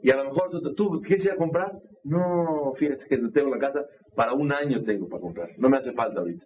Y 0.02 0.12
a 0.12 0.18
lo 0.18 0.26
mejor 0.26 0.50
tú, 0.52 0.74
¿tú 0.74 1.02
quieres 1.02 1.28
a 1.28 1.36
comprar? 1.36 1.72
No, 2.04 2.72
fíjate 2.76 3.06
que 3.10 3.18
tengo 3.34 3.50
la 3.50 3.60
casa, 3.60 3.86
para 4.16 4.34
un 4.34 4.52
año 4.52 4.82
tengo 4.84 5.10
para 5.10 5.22
comprar, 5.22 5.50
no 5.58 5.70
me 5.70 5.78
hace 5.78 5.92
falta 5.92 6.22
ahorita. 6.22 6.46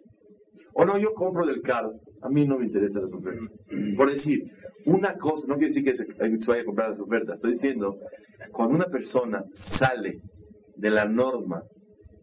O 0.74 0.84
no, 0.84 0.98
yo 0.98 1.12
compro 1.14 1.46
del 1.46 1.60
caro, 1.62 1.92
a 2.22 2.28
mí 2.28 2.46
no 2.46 2.58
me 2.58 2.66
interesan 2.66 3.02
las 3.02 3.12
ofertas. 3.12 3.60
Por 3.96 4.12
decir, 4.12 4.42
una 4.86 5.16
cosa, 5.18 5.46
no 5.46 5.54
quiero 5.54 5.68
decir 5.72 5.84
que 5.84 5.94
se, 5.94 6.04
vaya 6.48 6.62
a 6.62 6.64
comprar 6.64 6.88
las 6.90 6.98
ofertas, 6.98 7.36
estoy 7.36 7.52
diciendo, 7.52 7.96
cuando 8.50 8.74
una 8.74 8.86
persona 8.86 9.44
sale 9.78 10.18
de 10.76 10.90
la 10.90 11.04
norma, 11.04 11.62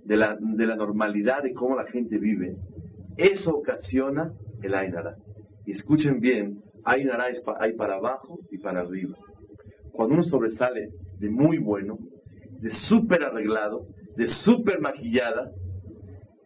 de 0.03 0.17
la, 0.17 0.38
de 0.39 0.65
la 0.65 0.75
normalidad 0.75 1.43
de 1.43 1.53
cómo 1.53 1.75
la 1.75 1.85
gente 1.85 2.17
vive, 2.17 2.57
eso 3.19 3.51
ocasiona 3.51 4.32
el 4.63 4.73
Ainara. 4.73 5.15
Y 5.65 5.71
escuchen 5.71 6.21
bien, 6.21 6.62
Ainara 6.86 7.29
es 7.29 7.43
hay 7.60 7.73
para 7.73 7.95
abajo 7.95 8.39
y 8.49 8.58
para 8.58 8.82
arriba. 8.82 9.17
Cuando 9.91 10.13
uno 10.13 10.23
sobresale 10.23 10.89
de 11.19 11.29
muy 11.29 11.58
bueno, 11.58 11.97
de 12.62 12.69
súper 12.88 13.23
arreglado, 13.23 13.88
de 14.15 14.27
súper 14.27 14.79
maquillada, 14.79 15.51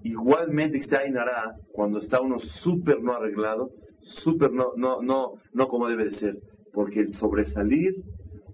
igualmente 0.02 0.80
está 0.80 1.00
Ainara 1.00 1.56
cuando 1.72 2.00
está 2.00 2.20
uno 2.22 2.40
súper 2.40 3.02
no 3.02 3.14
arreglado, 3.14 3.70
súper 4.02 4.52
no, 4.52 4.72
no, 4.76 5.02
no, 5.02 5.34
no 5.54 5.68
como 5.68 5.88
debe 5.88 6.06
de 6.06 6.12
ser, 6.12 6.38
porque 6.74 7.02
el 7.02 7.14
sobresalir 7.14 7.94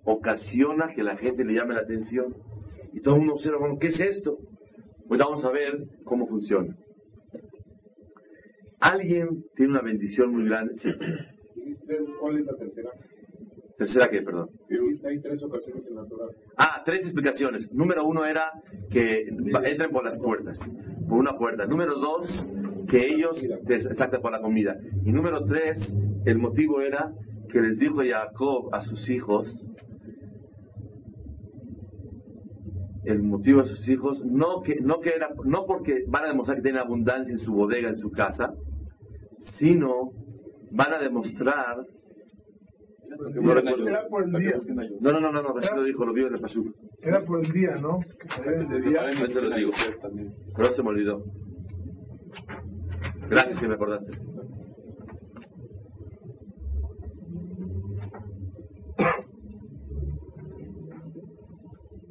ocasiona 0.03 0.93
que 0.93 1.03
la 1.03 1.15
gente 1.15 1.45
le 1.45 1.53
llame 1.53 1.73
la 1.73 1.81
atención 1.81 2.35
y 2.91 3.01
todo 3.01 3.15
el 3.15 3.21
mundo 3.21 3.35
observa, 3.35 3.59
bueno, 3.59 3.77
¿qué 3.79 3.87
es 3.87 3.99
esto? 3.99 4.37
Pues 5.07 5.19
vamos 5.19 5.45
a 5.45 5.51
ver 5.51 5.85
cómo 6.03 6.27
funciona. 6.27 6.75
Alguien 8.79 9.43
tiene 9.55 9.71
una 9.73 9.81
bendición 9.81 10.31
muy 10.31 10.45
grande. 10.45 10.75
Sí. 10.75 10.91
¿Cuál 12.19 12.39
es 12.39 12.45
la 12.45 12.55
tercera? 12.55 12.89
Tercera 13.77 14.09
que, 14.09 14.21
perdón. 14.21 14.49
Hay 15.07 15.19
tres 15.21 15.41
ocasiones 15.43 15.85
en 15.87 15.95
la 15.95 16.05
Torah. 16.05 16.27
Ah, 16.57 16.81
tres 16.85 17.03
explicaciones. 17.03 17.71
Número 17.71 18.05
uno 18.05 18.25
era 18.25 18.51
que 18.91 19.27
entren 19.29 19.91
por 19.91 20.03
las 20.03 20.17
puertas, 20.17 20.59
por 21.07 21.17
una 21.17 21.37
puerta. 21.37 21.65
Número 21.65 21.95
dos, 21.95 22.49
que 22.89 23.07
ellos, 23.13 23.41
exacto, 23.67 24.21
por 24.21 24.31
la 24.31 24.41
comida. 24.41 24.75
Y 25.05 25.11
número 25.11 25.45
tres, 25.45 25.77
el 26.25 26.37
motivo 26.37 26.81
era 26.81 27.11
que 27.49 27.61
les 27.61 27.79
dijo 27.79 28.01
Jacob 28.03 28.69
a 28.73 28.81
sus 28.81 29.09
hijos, 29.09 29.65
el 33.05 33.23
motivo 33.23 33.61
de 33.61 33.69
sus 33.69 33.87
hijos, 33.87 34.23
no 34.25 34.61
que, 34.61 34.75
no 34.81 34.99
que 34.99 35.09
era, 35.09 35.29
no 35.45 35.65
porque 35.65 36.03
van 36.07 36.25
a 36.25 36.27
demostrar 36.27 36.57
que 36.57 36.63
tienen 36.63 36.81
abundancia 36.81 37.31
en 37.31 37.39
su 37.39 37.53
bodega, 37.53 37.89
en 37.89 37.95
su 37.95 38.11
casa, 38.11 38.53
sino 39.57 40.11
van 40.71 40.93
a 40.93 40.99
demostrar 40.99 41.77
era 43.09 44.07
por 44.07 44.23
el 44.23 44.31
día. 44.33 44.57
No, 45.01 45.11
no, 45.11 45.19
no, 45.19 45.31
no, 45.31 45.41
no, 45.41 45.75
lo 45.75 45.83
dijo, 45.83 46.05
lo 46.05 46.13
vio 46.13 46.27
en 46.27 46.35
el 46.35 46.39
Pasú. 46.39 46.73
Era 47.01 47.23
por 47.25 47.43
el 47.43 47.51
día, 47.51 47.73
¿no? 47.81 47.99
Te 48.43 49.41
lo 49.41 49.49
digo. 49.55 49.71
Pero 50.55 50.71
se 50.71 50.83
me 50.83 50.89
olvidó. 50.89 51.23
Gracias 53.29 53.59
que 53.59 53.67
me 53.67 53.73
acordaste. 53.75 54.11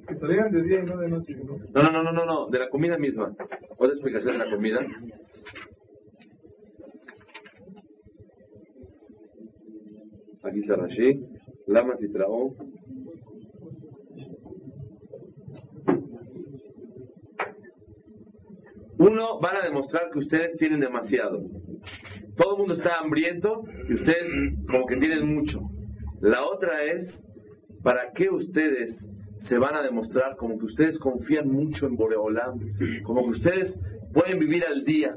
Que 0.08 0.16
salieran 0.16 0.50
de 0.52 0.62
día 0.62 0.80
y 0.80 0.86
no 0.86 0.96
de 0.96 1.08
noche, 1.08 1.34
¿no? 1.44 1.58
No, 1.74 1.92
no, 1.92 2.02
no, 2.02 2.12
no, 2.12 2.24
no, 2.24 2.48
de 2.48 2.58
la 2.58 2.68
comida 2.70 2.98
misma. 2.98 3.32
Otra 3.76 3.92
explicación 3.92 4.38
de 4.38 4.44
la 4.44 4.50
comida. 4.50 4.80
Se 10.62 10.74
Rashi, 10.74 11.20
Lama 11.66 11.96
Titraó. 11.96 12.54
Uno, 18.98 19.38
van 19.40 19.56
a 19.56 19.62
demostrar 19.62 20.10
que 20.12 20.18
ustedes 20.18 20.56
tienen 20.56 20.80
demasiado. 20.80 21.40
Todo 22.36 22.52
el 22.52 22.58
mundo 22.58 22.74
está 22.74 22.98
hambriento 22.98 23.62
y 23.88 23.94
ustedes 23.94 24.28
como 24.68 24.86
que 24.86 24.96
tienen 24.96 25.34
mucho. 25.34 25.60
La 26.20 26.44
otra 26.44 26.84
es, 26.84 27.22
¿para 27.82 28.10
qué 28.12 28.28
ustedes 28.28 29.06
se 29.48 29.56
van 29.58 29.76
a 29.76 29.82
demostrar 29.82 30.36
como 30.36 30.58
que 30.58 30.66
ustedes 30.66 30.98
confían 30.98 31.48
mucho 31.48 31.86
en 31.86 31.96
Boreolam? 31.96 32.58
Como 33.04 33.24
que 33.24 33.30
ustedes 33.30 33.78
pueden 34.12 34.40
vivir 34.40 34.64
al 34.64 34.84
día. 34.84 35.16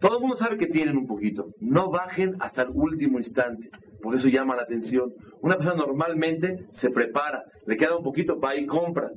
Todo 0.00 0.16
el 0.16 0.20
mundo 0.20 0.36
sabe 0.36 0.58
que 0.58 0.66
tienen 0.66 0.96
un 0.96 1.06
poquito. 1.06 1.46
No 1.60 1.90
bajen 1.90 2.34
hasta 2.40 2.62
el 2.62 2.70
último 2.74 3.18
instante. 3.18 3.70
Por 4.02 4.16
eso 4.16 4.28
llama 4.28 4.56
la 4.56 4.62
atención. 4.62 5.12
Una 5.40 5.56
persona 5.56 5.76
normalmente 5.76 6.66
se 6.70 6.90
prepara, 6.90 7.44
le 7.66 7.76
queda 7.76 7.96
un 7.96 8.02
poquito 8.02 8.38
ir 8.56 8.64
y 8.64 8.66
compra. 8.66 9.10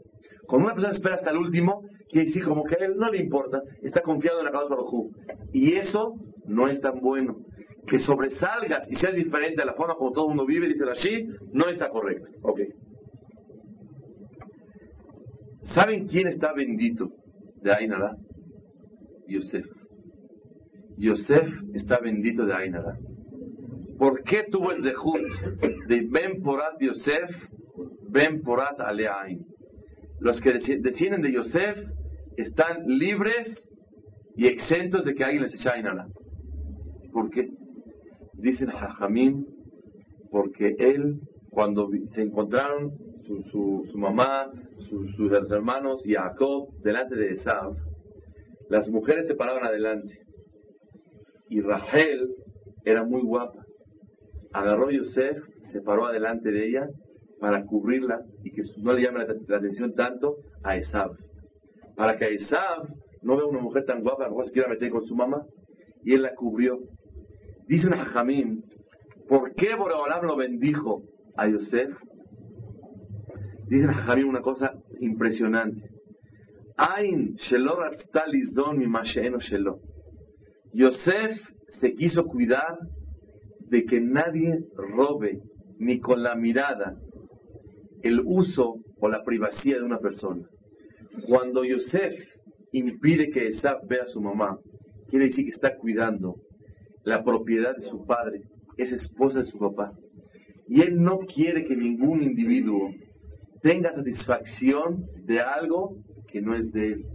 Cuando 0.46 0.68
una 0.68 0.76
persona 0.76 0.94
espera 0.94 1.16
hasta 1.16 1.32
el 1.32 1.38
último, 1.38 1.82
quiere 2.10 2.28
decir 2.28 2.44
como 2.44 2.64
que 2.64 2.76
a 2.76 2.86
él 2.86 2.96
no 2.96 3.12
le 3.12 3.20
importa, 3.20 3.62
está 3.82 4.02
confiado 4.02 4.40
en 4.40 4.46
la 4.46 4.52
causa 4.52 4.70
Baruj 4.70 5.12
Y 5.52 5.74
eso 5.74 6.14
no 6.46 6.68
es 6.68 6.80
tan 6.80 7.00
bueno. 7.00 7.38
Que 7.88 8.00
sobresalgas 8.00 8.90
y 8.92 8.96
seas 8.96 9.16
diferente 9.16 9.62
a 9.62 9.66
la 9.66 9.74
forma 9.74 9.96
como 9.96 10.12
todo 10.12 10.26
el 10.26 10.30
mundo 10.30 10.46
vive, 10.46 10.68
dice 10.68 10.84
así, 10.90 11.28
no 11.52 11.68
está 11.70 11.90
correcto. 11.90 12.30
Ok. 12.44 12.62
¿Saben 15.74 16.08
quién 16.08 16.28
está 16.28 16.54
bendito 16.54 17.10
de 17.62 17.74
Ainara? 17.74 18.16
Yosef. 19.28 19.66
Yosef 20.98 21.48
está 21.74 22.00
bendito 22.00 22.46
de 22.46 22.54
Ainara. 22.54 22.98
¿Por 23.98 24.24
qué 24.24 24.44
tuvo 24.52 24.72
el 24.72 24.82
zehut 24.84 25.22
de 25.88 26.08
Ben 26.10 26.42
Porat 26.44 26.80
Yosef, 26.82 27.30
Ben 28.10 28.42
Porat 28.42 28.80
Aleain? 28.80 29.46
Los 30.20 30.40
que 30.42 30.54
descienden 30.54 31.22
de 31.22 31.34
Yosef 31.34 31.78
están 32.38 32.86
libres 32.88 33.72
y 34.36 34.48
exentos 34.48 35.06
de 35.06 35.14
que 35.14 35.24
alguien 35.24 35.44
les 35.44 35.54
eche 35.54 35.70
Ainara. 35.70 36.08
¿Por 37.14 37.30
qué? 37.30 37.48
Dicen 38.34 38.70
Jajamín, 38.70 39.46
porque 40.30 40.76
él, 40.78 41.20
cuando 41.50 41.90
se 42.08 42.22
encontraron 42.24 42.92
su, 43.50 43.86
mamá, 43.96 44.52
su- 44.80 45.08
sus 45.10 45.32
hermanos 45.52 46.06
y 46.06 46.14
Jacob 46.16 46.68
delante 46.84 47.16
de 47.16 47.32
Esav, 47.32 47.74
las 48.70 48.90
mujeres 48.90 49.28
se 49.28 49.36
paraban 49.36 49.64
adelante. 49.64 50.18
Y 51.50 51.62
Rachel 51.62 52.28
era 52.84 53.04
muy 53.04 53.22
guapa. 53.22 53.65
Agarró 54.56 54.88
a 54.88 54.92
Yosef, 54.94 55.38
se 55.64 55.82
paró 55.82 56.06
adelante 56.06 56.50
de 56.50 56.66
ella 56.66 56.88
para 57.42 57.66
cubrirla 57.66 58.22
y 58.42 58.52
que 58.52 58.62
no 58.78 58.94
le 58.94 59.02
llame 59.02 59.26
la, 59.26 59.58
atención 59.58 59.94
tanto 59.94 60.38
a 60.64 60.78
Esav. 60.78 61.12
Para 61.98 62.16
que 62.16 62.24
a 62.24 62.30
Esav 62.30 62.88
no 63.22 63.36
vea 63.36 63.48
una 63.48 63.60
mujer 63.60 63.84
tan 63.84 64.02
guapa, 64.02 64.28
a 64.28 64.46
se 64.46 64.52
quiera 64.54 64.70
meter 64.70 64.92
con 64.92 65.04
su 65.04 65.14
mamá. 65.14 65.44
Y 66.06 66.14
él 66.14 66.22
la 66.22 66.34
cubrió. 66.36 66.80
Dicen 67.68 67.94
a 67.96 68.06
Jamín, 68.06 68.64
¿por 69.28 69.54
qué 69.56 69.76
Boreolam 69.76 70.26
lo 70.26 70.38
bendijo 70.38 71.04
a 71.36 71.50
Yosef? 71.50 71.94
Dicen 73.68 73.90
a 73.90 74.06
Jamín 74.06 74.28
una 74.28 74.40
cosa 74.42 74.72
impresionante. 75.02 75.82
Ain. 76.78 77.36
Yosef 80.72 81.32
se 81.68 81.94
quiso 81.94 82.24
cuidar 82.24 82.78
de 83.70 83.86
que 83.86 84.00
nadie 84.00 84.60
robe 84.76 85.40
ni 85.80 86.00
con 86.00 86.24
la 86.24 86.36
mirada 86.36 86.98
el 88.04 88.22
uso 88.24 88.78
o 89.00 89.08
la 89.08 89.24
privacidad 89.24 89.80
de 89.80 89.86
una 89.86 90.00
persona. 90.00 90.48
Cuando 91.28 91.64
Yosef 91.64 92.14
impide 92.72 93.30
que 93.30 93.48
Esab 93.48 93.88
vea 93.88 94.04
a 94.04 94.08
su 94.08 94.22
mamá, 94.22 94.60
quiere 95.10 95.26
decir 95.26 95.46
que 95.46 95.52
está 95.52 95.76
cuidando 95.78 96.36
la 97.04 97.24
propiedad 97.24 97.76
de 97.76 97.82
su 97.82 98.06
padre, 98.06 98.42
es 98.78 98.92
esposa 98.92 99.40
de 99.40 99.46
su 99.46 99.58
papá. 99.58 99.92
Y 100.68 100.82
él 100.82 101.02
no 101.02 101.20
quiere 101.20 101.66
que 101.66 101.76
ningún 101.76 102.24
individuo 102.24 102.92
tenga 103.62 103.92
satisfacción 103.94 105.06
de 105.26 105.40
algo 105.40 105.98
que 106.28 106.42
no 106.42 106.56
es 106.56 106.72
de 106.72 106.94
él. 106.94 107.06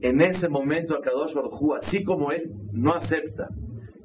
En 0.00 0.20
ese 0.20 0.48
momento, 0.48 0.94
Akadosh 0.94 1.34
Baruj 1.34 1.60
Hu, 1.60 1.74
así 1.74 2.04
como 2.04 2.30
él 2.30 2.52
no 2.72 2.94
acepta 2.94 3.48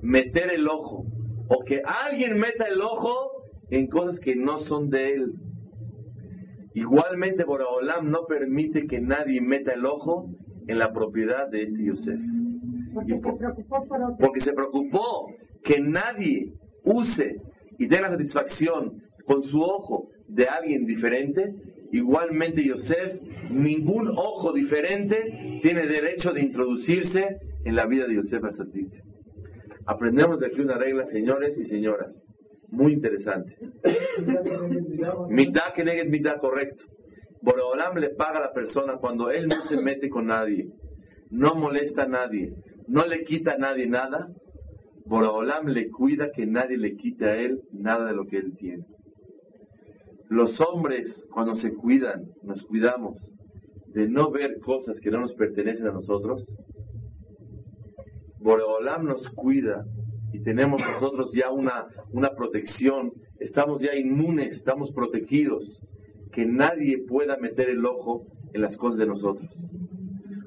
meter 0.03 0.51
el 0.51 0.67
ojo 0.67 1.05
o 1.47 1.63
que 1.65 1.81
alguien 1.83 2.37
meta 2.37 2.65
el 2.65 2.81
ojo 2.81 3.31
en 3.69 3.87
cosas 3.87 4.19
que 4.19 4.35
no 4.35 4.59
son 4.59 4.89
de 4.89 5.13
él. 5.13 5.33
Igualmente, 6.75 7.43
Boraholam 7.43 8.09
no 8.09 8.25
permite 8.27 8.85
que 8.87 8.99
nadie 8.99 9.41
meta 9.41 9.73
el 9.73 9.85
ojo 9.85 10.29
en 10.67 10.79
la 10.79 10.91
propiedad 10.91 11.47
de 11.49 11.63
este 11.63 11.85
Yosef. 11.85 12.19
Porque 12.93 13.15
por- 13.15 13.33
se 13.33 13.37
preocupó 13.39 13.87
por 13.87 14.01
otro. 14.01 14.15
porque 14.19 14.41
se 14.41 14.53
preocupó 14.53 15.27
que 15.63 15.79
nadie 15.79 16.53
use 16.83 17.37
y 17.79 17.87
tenga 17.87 18.09
satisfacción 18.09 19.01
con 19.25 19.43
su 19.43 19.61
ojo 19.61 20.09
de 20.27 20.47
alguien 20.47 20.85
diferente, 20.85 21.53
igualmente 21.91 22.63
Yosef, 22.63 23.21
ningún 23.51 24.09
ojo 24.09 24.51
diferente 24.51 25.59
tiene 25.61 25.87
derecho 25.87 26.31
de 26.33 26.41
introducirse 26.41 27.37
en 27.65 27.75
la 27.75 27.85
vida 27.85 28.07
de 28.07 28.15
Yosef 28.15 28.43
Azadik. 28.43 28.89
Aprendemos 29.85 30.39
de 30.39 30.47
aquí 30.47 30.61
una 30.61 30.77
regla, 30.77 31.05
señores 31.07 31.57
y 31.57 31.65
señoras, 31.65 32.13
muy 32.69 32.93
interesante. 32.93 33.55
Mitad 35.29 35.73
que 35.75 35.83
negue 35.83 36.05
mitad 36.05 36.37
correcto. 36.39 36.85
Boreolam 37.41 37.97
le 37.97 38.09
paga 38.11 38.37
a 38.37 38.47
la 38.47 38.53
persona 38.53 38.95
cuando 38.95 39.29
él 39.29 39.47
no 39.47 39.61
se 39.63 39.75
mete 39.75 40.09
con 40.09 40.27
nadie, 40.27 40.69
no 41.29 41.55
molesta 41.55 42.03
a 42.03 42.07
nadie, 42.07 42.53
no 42.87 43.05
le 43.05 43.23
quita 43.23 43.53
a 43.53 43.57
nadie 43.57 43.87
nada. 43.87 44.29
Boreolam 45.05 45.67
le 45.67 45.89
cuida 45.89 46.31
que 46.31 46.45
nadie 46.45 46.77
le 46.77 46.95
quite 46.95 47.25
a 47.25 47.35
él 47.35 47.59
nada 47.73 48.05
de 48.05 48.13
lo 48.13 48.25
que 48.25 48.37
él 48.37 48.55
tiene. 48.57 48.85
Los 50.29 50.59
hombres, 50.61 51.27
cuando 51.33 51.55
se 51.55 51.73
cuidan, 51.73 52.23
nos 52.43 52.63
cuidamos 52.63 53.33
de 53.87 54.07
no 54.07 54.31
ver 54.31 54.59
cosas 54.61 54.99
que 55.01 55.11
no 55.11 55.19
nos 55.19 55.35
pertenecen 55.35 55.87
a 55.87 55.91
nosotros. 55.91 56.55
Boreolam 58.43 59.05
nos 59.05 59.27
cuida 59.29 59.85
y 60.33 60.41
tenemos 60.41 60.81
nosotros 60.81 61.31
ya 61.33 61.49
una, 61.49 61.85
una 62.11 62.31
protección, 62.31 63.13
estamos 63.39 63.81
ya 63.81 63.95
inmunes, 63.95 64.57
estamos 64.57 64.91
protegidos, 64.91 65.81
que 66.33 66.45
nadie 66.45 67.05
pueda 67.07 67.37
meter 67.37 67.69
el 67.69 67.85
ojo 67.85 68.25
en 68.53 68.61
las 68.61 68.75
cosas 68.77 68.99
de 68.99 69.05
nosotros. 69.05 69.49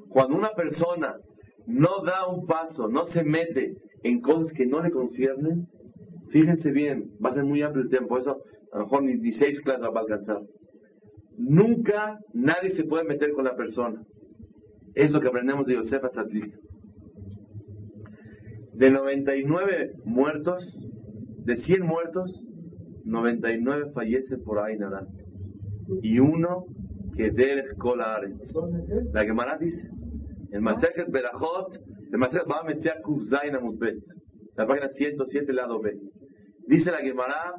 Cuando 0.09 0.37
una 0.37 0.51
persona 0.53 1.17
no 1.67 2.03
da 2.05 2.27
un 2.27 2.47
paso, 2.47 2.89
no 2.89 3.05
se 3.07 3.23
mete 3.23 3.77
en 4.03 4.21
cosas 4.21 4.53
que 4.53 4.67
no 4.67 4.83
le 4.83 4.91
conciernen, 4.91 5.67
fíjense 6.31 6.71
bien, 6.71 7.11
va 7.25 7.31
a 7.31 7.35
ser 7.35 7.45
muy 7.45 7.63
amplio 7.63 7.85
el 7.85 7.91
tiempo, 7.91 8.19
eso 8.19 8.39
a 8.73 8.79
lo 8.79 8.85
mejor 8.85 9.03
ni, 9.05 9.33
seis 9.33 9.61
clases 9.63 9.83
va 9.85 10.01
a 10.01 10.03
alcanzar. 10.03 10.41
Nunca 11.39 12.19
nadie 12.35 12.71
se 12.71 12.85
puede 12.85 13.05
meter 13.05 13.33
con 13.33 13.45
la 13.45 13.57
persona. 13.57 14.03
Es 14.95 15.11
lo 15.13 15.21
que 15.21 15.29
aprendemos 15.29 15.67
de 15.67 15.75
Yosef 15.75 16.03
Atzadik. 16.05 16.66
De 18.77 18.91
99 18.91 19.93
muertos, 20.05 20.87
de 21.45 21.57
100 21.57 21.87
muertos, 21.87 22.47
99 23.05 23.93
fallecen 23.95 24.43
por 24.45 24.59
Ainara. 24.59 25.07
Y 26.03 26.19
uno 26.19 26.67
que 27.17 27.31
Derech 27.31 27.77
Kol 27.79 28.03
Haaretz. 28.03 28.55
La 29.15 29.25
Gemara 29.25 29.57
dice, 29.59 29.89
en 30.53 30.63
Masechet 30.63 31.11
Berajot, 31.11 31.75
en 32.13 32.21
Masechet 32.21 32.47
Baba 32.47 32.65
Metzia 32.65 33.01
Kuf 33.03 33.23
Zayin 33.31 33.55
Amud 33.55 33.79
Bet, 33.79 34.03
la 34.57 34.67
página 34.67 34.89
107, 34.89 35.53
lado 35.53 35.81
B. 35.81 35.97
Dice 36.67 36.91
la 36.91 36.99
Gemara, 36.99 37.55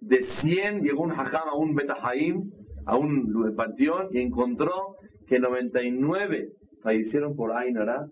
de 0.00 0.22
100 0.40 0.82
llegó 0.82 1.02
un 1.02 1.12
hajam 1.12 1.48
a 1.48 1.56
un 1.56 1.74
Betahaim, 1.74 2.50
a 2.86 2.96
un 2.96 3.54
panteón, 3.56 4.08
y 4.12 4.20
encontró 4.20 4.96
que 5.26 5.38
99 5.38 6.48
fallecieron 6.82 7.36
por 7.36 7.52
Ainara 7.52 8.06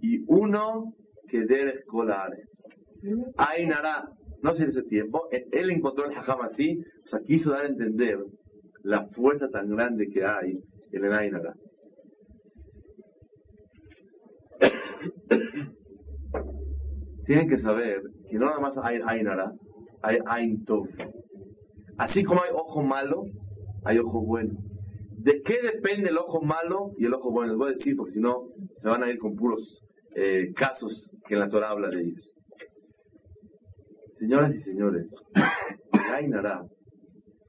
y 0.00 0.24
uno 0.28 0.94
que 1.28 1.44
Derech 1.44 1.84
Haaretz. 1.92 2.64
Ainara, 3.36 4.08
no 4.42 4.54
sé 4.54 4.64
en 4.64 4.70
ese 4.70 4.82
tiempo, 4.82 5.28
él- 5.30 5.46
él 5.52 5.70
encontró 5.70 6.06
el 6.06 6.16
hajam 6.16 6.40
así, 6.42 6.78
o 7.04 7.08
sea, 7.08 7.20
quiso 7.20 7.50
dar 7.52 7.64
a 7.64 7.68
entender 7.68 8.18
la 8.82 9.06
fuerza 9.08 9.48
tan 9.48 9.68
grande 9.68 10.08
que 10.08 10.24
hay 10.24 10.58
en 10.92 11.04
el 11.04 11.12
Ainara. 11.12 11.54
Tienen 17.26 17.48
que 17.48 17.58
saber 17.58 18.00
que 18.30 18.38
no 18.38 18.46
nada 18.46 18.60
más 18.60 18.76
hay 18.82 18.98
Ainara, 19.06 19.52
hay 20.02 20.18
Ain 20.26 20.64
Tov. 20.64 20.88
Así 21.98 22.22
como 22.24 22.42
hay 22.42 22.50
ojo 22.52 22.82
malo, 22.82 23.24
hay 23.84 23.98
ojo 23.98 24.24
bueno. 24.24 24.54
¿De 25.18 25.42
qué 25.42 25.60
depende 25.60 26.08
el 26.10 26.18
ojo 26.18 26.40
malo 26.40 26.92
y 26.96 27.04
el 27.06 27.14
ojo 27.14 27.30
bueno? 27.30 27.52
Les 27.52 27.58
voy 27.58 27.68
a 27.70 27.74
decir 27.74 27.96
porque 27.96 28.12
si 28.14 28.20
no 28.20 28.46
se 28.76 28.88
van 28.88 29.02
a 29.02 29.10
ir 29.10 29.18
con 29.18 29.34
puros 29.34 29.82
eh, 30.20 30.52
casos 30.52 31.12
que 31.28 31.34
en 31.34 31.40
la 31.40 31.48
Torah 31.48 31.70
habla 31.70 31.90
de 31.90 32.00
ellos. 32.00 32.36
Señoras 34.16 34.52
y 34.52 34.60
señores, 34.62 35.06
el 35.92 36.14
Ainara 36.14 36.64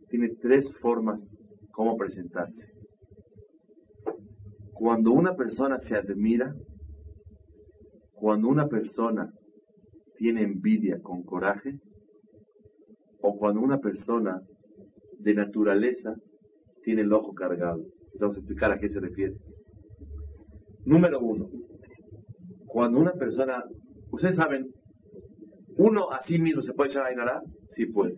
tiene 0.09 0.29
tres 0.39 0.71
formas 0.79 1.19
como 1.71 1.97
presentarse. 1.97 2.67
Cuando 4.73 5.11
una 5.11 5.35
persona 5.35 5.79
se 5.79 5.95
admira, 5.95 6.53
cuando 8.13 8.47
una 8.47 8.67
persona 8.67 9.31
tiene 10.17 10.43
envidia 10.43 11.01
con 11.01 11.23
coraje, 11.23 11.79
o 13.21 13.35
cuando 13.35 13.61
una 13.61 13.79
persona 13.79 14.41
de 15.17 15.33
naturaleza 15.33 16.13
tiene 16.83 17.01
el 17.01 17.11
ojo 17.13 17.33
cargado. 17.33 17.83
Vamos 18.19 18.37
a 18.37 18.39
explicar 18.39 18.71
a 18.71 18.77
qué 18.77 18.89
se 18.89 18.99
refiere. 18.99 19.33
Número 20.85 21.19
uno, 21.19 21.49
cuando 22.69 22.99
una 22.99 23.13
persona, 23.13 23.63
ustedes 24.11 24.35
saben, 24.35 24.71
uno 25.77 26.11
a 26.11 26.21
sí 26.21 26.37
mismo 26.37 26.61
se 26.61 26.73
puede 26.73 26.91
echar 26.91 27.03
a 27.03 27.07
Ainara, 27.07 27.41
sí 27.67 27.87
puede. 27.87 28.15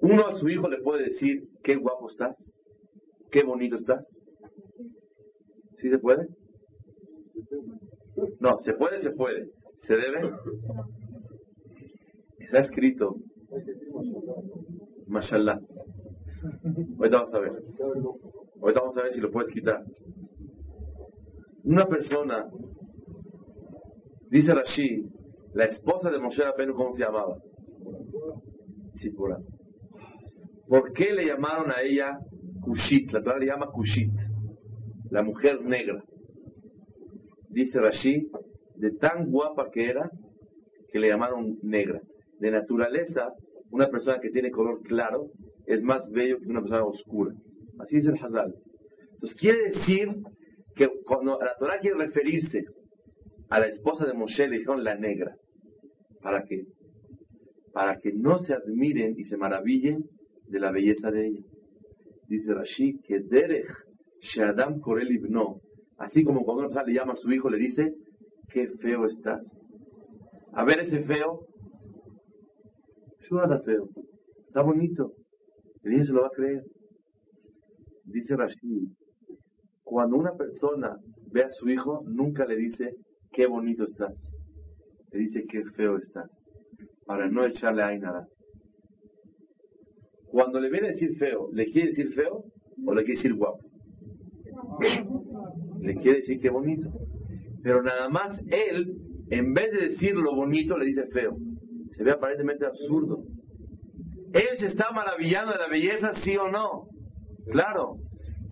Uno 0.00 0.26
a 0.26 0.32
su 0.32 0.48
hijo 0.48 0.68
le 0.68 0.80
puede 0.80 1.04
decir, 1.04 1.48
qué 1.62 1.76
guapo 1.76 2.08
estás, 2.10 2.62
qué 3.30 3.42
bonito 3.42 3.76
estás. 3.76 4.20
¿Sí 5.74 5.90
se 5.90 5.98
puede? 5.98 6.28
No, 8.40 8.58
se 8.58 8.72
puede, 8.74 9.00
se 9.00 9.10
puede. 9.10 9.50
¿Se 9.80 9.94
debe? 9.94 10.30
Está 12.38 12.60
escrito, 12.60 13.16
mashallah. 15.06 15.60
Ahorita 16.98 17.16
vamos 17.16 17.34
a 17.34 17.38
ver. 17.40 17.52
Ahorita 18.60 18.80
vamos 18.80 18.96
a 18.96 19.02
ver 19.02 19.12
si 19.12 19.20
lo 19.20 19.30
puedes 19.30 19.50
quitar. 19.50 19.84
Una 21.64 21.86
persona, 21.86 22.46
dice 24.28 24.52
Rashi, 24.52 25.02
La 25.54 25.64
esposa 25.64 26.10
de 26.10 26.18
Moshe 26.18 26.42
Rabbeinu, 26.42 26.74
¿cómo 26.74 26.92
se 26.92 27.04
llamaba? 27.04 27.38
Tzipora. 28.96 29.38
¿Por 30.68 30.92
qué 30.92 31.12
le 31.12 31.26
llamaron 31.26 31.70
a 31.70 31.80
ella 31.80 32.18
Kushit? 32.60 33.12
La 33.12 33.22
Torah 33.22 33.38
le 33.38 33.46
llama 33.46 33.70
Kushit, 33.72 34.12
la 35.10 35.22
mujer 35.22 35.62
negra. 35.62 36.02
Dice 37.48 37.80
Rashi, 37.80 38.28
de 38.76 38.90
tan 38.98 39.30
guapa 39.30 39.70
que 39.70 39.88
era, 39.88 40.10
que 40.92 40.98
le 40.98 41.08
llamaron 41.08 41.56
negra. 41.62 42.00
De 42.40 42.50
naturaleza, 42.50 43.32
una 43.70 43.88
persona 43.88 44.18
que 44.20 44.30
tiene 44.30 44.50
color 44.50 44.82
claro 44.82 45.30
es 45.66 45.82
más 45.82 46.10
bello 46.10 46.40
que 46.40 46.48
una 46.48 46.60
persona 46.60 46.84
oscura. 46.84 47.32
Así 47.78 47.96
dice 47.96 48.10
el 48.10 48.22
Hazal. 48.22 48.54
Entonces 49.14 49.38
quiere 49.40 49.64
decir 49.64 50.08
que 50.74 50.88
cuando 51.04 51.38
la 51.40 51.54
Torah 51.56 51.78
quiere 51.80 51.96
referirse 51.96 52.64
a 53.50 53.60
la 53.60 53.66
esposa 53.66 54.06
de 54.06 54.14
Moshe, 54.14 54.48
le 54.48 54.58
dijeron 54.58 54.82
la 54.82 54.96
negra. 54.96 55.36
¿Para 56.20 56.44
qué? 56.44 56.64
Para 57.72 58.00
que 58.00 58.12
no 58.12 58.38
se 58.38 58.54
admiren 58.54 59.14
y 59.18 59.24
se 59.24 59.36
maravillen 59.36 60.04
de 60.48 60.60
la 60.60 60.70
belleza 60.70 61.10
de 61.10 61.26
ella. 61.28 61.42
Dice 62.28 62.54
Rashi 62.54 62.98
que 63.06 63.20
Derech 63.20 63.68
Shadam 64.20 64.80
Korel 64.80 65.12
Ibno, 65.12 65.60
así 65.98 66.24
como 66.24 66.44
cuando 66.44 66.60
una 66.60 66.68
persona 66.68 66.86
le 66.86 66.94
llama 66.94 67.12
a 67.12 67.16
su 67.16 67.30
hijo, 67.30 67.50
le 67.50 67.58
dice, 67.58 67.94
qué 68.50 68.68
feo 68.80 69.06
estás. 69.06 69.42
A 70.52 70.64
ver 70.64 70.80
ese 70.80 71.02
feo, 71.04 71.46
no 73.30 73.42
está 73.42 73.60
feo, 73.60 73.88
está 74.46 74.62
bonito. 74.62 75.12
El 75.82 75.92
niño 75.92 76.04
se 76.04 76.12
lo 76.12 76.22
va 76.22 76.28
a 76.28 76.36
creer. 76.36 76.64
Dice 78.04 78.36
Rashi, 78.36 78.88
cuando 79.84 80.16
una 80.16 80.32
persona 80.32 80.96
ve 81.30 81.44
a 81.44 81.50
su 81.50 81.68
hijo, 81.68 82.02
nunca 82.06 82.44
le 82.46 82.56
dice, 82.56 82.96
qué 83.32 83.46
bonito 83.46 83.84
estás. 83.84 84.14
Le 85.12 85.20
dice, 85.20 85.44
qué 85.48 85.62
feo 85.76 85.98
estás. 85.98 86.30
Para 87.06 87.28
no 87.28 87.44
echarle 87.44 87.82
a 87.82 87.96
nada. 87.98 88.26
Cuando 90.26 90.58
le 90.58 90.70
viene 90.70 90.88
a 90.88 90.90
decir 90.90 91.16
feo, 91.18 91.48
¿le 91.52 91.66
quiere 91.66 91.88
decir 91.88 92.12
feo 92.12 92.44
o 92.84 92.94
le 92.94 93.04
quiere 93.04 93.18
decir 93.18 93.34
guapo? 93.34 93.60
Le 95.80 95.94
quiere 95.94 96.18
decir 96.18 96.40
qué 96.40 96.50
bonito. 96.50 96.90
Pero 97.62 97.82
nada 97.82 98.08
más 98.08 98.40
él, 98.50 98.96
en 99.30 99.52
vez 99.54 99.70
de 99.70 99.84
decir 99.86 100.14
lo 100.16 100.34
bonito, 100.34 100.76
le 100.76 100.86
dice 100.86 101.06
feo. 101.12 101.36
Se 101.92 102.02
ve 102.02 102.12
aparentemente 102.12 102.66
absurdo. 102.66 103.22
Él 104.32 104.56
se 104.58 104.66
está 104.66 104.90
maravillando 104.90 105.52
de 105.52 105.58
la 105.58 105.68
belleza, 105.68 106.12
sí 106.24 106.36
o 106.36 106.50
no. 106.50 106.88
Claro. 107.46 107.98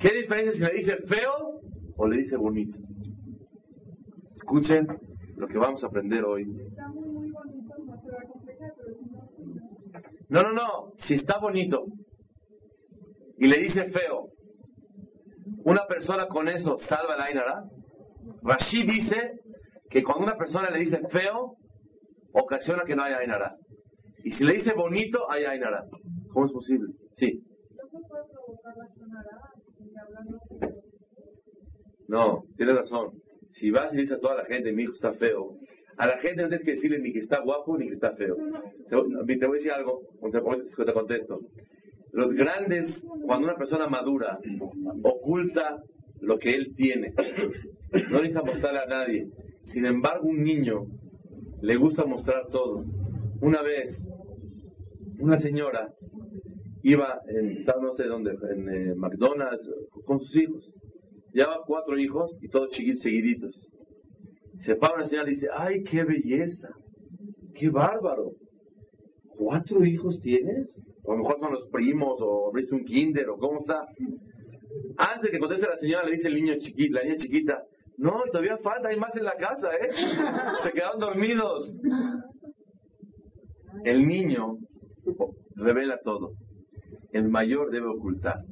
¿Qué 0.03 0.13
diferencia 0.13 0.53
si 0.53 0.59
le 0.59 0.81
dice 0.81 0.97
feo 1.07 1.61
o 1.97 2.09
le 2.09 2.17
dice 2.17 2.37
bonito? 2.37 2.77
Escuchen 4.33 4.89
lo 5.37 5.47
que 5.47 5.59
vamos 5.59 5.85
a 5.85 5.87
aprender 5.87 6.25
hoy. 6.25 6.45
No, 10.29 10.43
no, 10.43 10.53
no. 10.53 10.93
Si 10.97 11.15
está 11.15 11.39
bonito 11.39 11.85
y 13.39 13.47
le 13.47 13.59
dice 13.59 13.93
feo, 13.93 14.31
una 15.65 15.87
persona 15.87 16.27
con 16.27 16.49
eso 16.49 16.77
salva 16.79 17.17
la 17.17 17.27
Ainara. 17.27 17.63
Rashi 18.43 18.85
dice 18.85 19.39
que 19.89 20.03
cuando 20.03 20.25
una 20.25 20.37
persona 20.37 20.69
le 20.71 20.81
dice 20.81 20.99
feo, 21.13 21.55
ocasiona 22.33 22.83
que 22.85 22.97
no 22.97 23.05
haya 23.05 23.19
Ainara. 23.19 23.55
Y 24.25 24.33
si 24.33 24.43
le 24.43 24.55
dice 24.55 24.73
bonito, 24.73 25.31
hay 25.31 25.45
Ainara. 25.45 25.85
¿Cómo 26.33 26.47
es 26.47 26.53
posible? 26.53 26.89
Sí. 27.13 27.45
No, 32.09 32.45
tienes 32.57 32.77
razón. 32.77 33.13
Si 33.49 33.71
vas 33.71 33.93
y 33.95 33.99
dices 33.99 34.17
a 34.17 34.21
toda 34.21 34.37
la 34.37 34.45
gente, 34.45 34.73
mi 34.73 34.83
hijo 34.83 34.95
está 34.95 35.13
feo, 35.15 35.57
a 35.97 36.07
la 36.07 36.19
gente 36.19 36.43
no 36.43 36.49
tienes 36.49 36.65
que 36.65 36.73
decirle 36.73 36.99
ni 36.99 37.13
que 37.13 37.19
está 37.19 37.41
guapo 37.41 37.77
ni 37.77 37.87
que 37.87 37.95
está 37.95 38.13
feo. 38.17 38.37
Te, 38.89 38.97
te 39.37 39.47
voy 39.47 39.57
a 39.57 39.59
decir 39.59 39.73
algo, 39.73 40.01
te, 40.31 40.85
te 40.85 40.93
contesto. 40.93 41.41
Los 42.13 42.33
grandes, 42.35 43.05
cuando 43.27 43.47
una 43.49 43.57
persona 43.57 43.87
madura, 43.89 44.39
oculta 45.03 45.83
lo 46.21 46.39
que 46.39 46.55
él 46.55 46.75
tiene. 46.77 47.13
No 48.11 48.23
necesita 48.23 48.43
mostrarle 48.43 48.81
a 48.81 48.87
nadie. 48.87 49.29
Sin 49.65 49.85
embargo, 49.87 50.29
un 50.29 50.43
niño 50.43 50.87
le 51.61 51.77
gusta 51.77 52.05
mostrar 52.05 52.47
todo. 52.51 52.85
Una 53.41 53.63
vez, 53.63 53.89
una 55.19 55.39
señora 55.39 55.93
iba 56.83 57.21
en, 57.29 57.65
no 57.65 57.93
sé 57.93 58.05
dónde, 58.05 58.33
en 58.51 58.69
eh, 58.69 58.95
McDonald's 58.95 59.69
con 60.05 60.21
sus 60.21 60.37
hijos. 60.37 60.81
Lleva 61.33 61.63
cuatro 61.67 61.99
hijos 61.99 62.39
y 62.43 62.49
todos 62.49 62.71
chiquitos, 62.71 63.01
seguiditos. 63.01 63.71
Se 64.61 64.77
para 64.77 64.95
una 64.95 65.07
señora 65.07 65.29
y 65.29 65.35
dice, 65.35 65.49
¡ay, 65.57 65.83
qué 65.85 66.05
belleza! 66.05 66.69
¡Qué 67.55 67.71
bárbaro! 67.71 68.33
¿Cuatro 69.37 69.85
hijos 69.85 70.21
tienes? 70.21 70.83
O 71.03 71.13
a 71.13 71.17
lo 71.17 71.23
mejor 71.23 71.41
son 71.41 71.53
los 71.53 71.69
primos, 71.69 72.21
o 72.21 72.49
abriste 72.49 72.75
un 72.75 72.85
kinder, 72.85 73.29
o 73.31 73.39
cómo 73.39 73.61
está. 73.61 73.87
Antes 74.99 75.23
de 75.23 75.31
que 75.31 75.39
conteste 75.39 75.67
la 75.67 75.79
señora, 75.79 76.05
le 76.05 76.13
dice 76.13 76.29
el 76.29 76.35
niño 76.35 76.55
chiquito, 76.59 76.95
la 76.95 77.03
niña 77.03 77.17
chiquita, 77.17 77.63
no, 77.97 78.23
todavía 78.31 78.57
falta, 78.59 78.89
hay 78.89 78.99
más 78.99 79.17
en 79.17 79.25
la 79.25 79.35
casa, 79.37 79.69
¿eh? 79.75 79.91
Se 80.63 80.73
quedaron 80.73 81.01
dormidos. 81.01 81.77
El 83.85 84.07
niño 84.07 84.59
revela 85.57 85.99
todo. 86.03 86.33
El 87.13 87.29
mayor 87.29 87.71
debe 87.71 87.87
ocultar. 87.87 88.45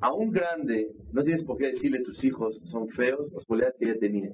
A 0.00 0.12
un 0.12 0.30
grande, 0.30 0.88
no 1.12 1.22
tienes 1.22 1.44
por 1.44 1.56
qué 1.56 1.68
decirle 1.68 2.02
tus 2.02 2.22
hijos 2.24 2.60
son 2.64 2.88
feos, 2.88 3.32
las 3.32 3.44
cualidades 3.46 3.76
que 3.78 3.86
ella 3.86 3.98
tenía. 3.98 4.30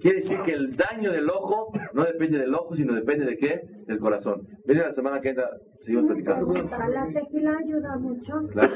Quiere 0.00 0.20
decir 0.20 0.38
que 0.44 0.52
el 0.52 0.76
daño 0.76 1.12
del 1.12 1.28
ojo 1.28 1.72
no 1.92 2.04
depende 2.04 2.38
del 2.38 2.54
ojo, 2.54 2.74
sino 2.74 2.94
depende 2.94 3.26
de 3.26 3.36
qué? 3.36 3.60
Del 3.86 3.98
corazón. 3.98 4.46
Viene 4.64 4.82
la 4.82 4.92
semana 4.92 5.20
que 5.20 5.30
entra, 5.30 5.50
seguimos 5.84 6.06
platicando. 6.06 6.54
La 6.54 7.08
tequila 7.12 7.58
ayuda 7.58 7.98
mucho. 7.98 8.32
Claro, 8.52 8.74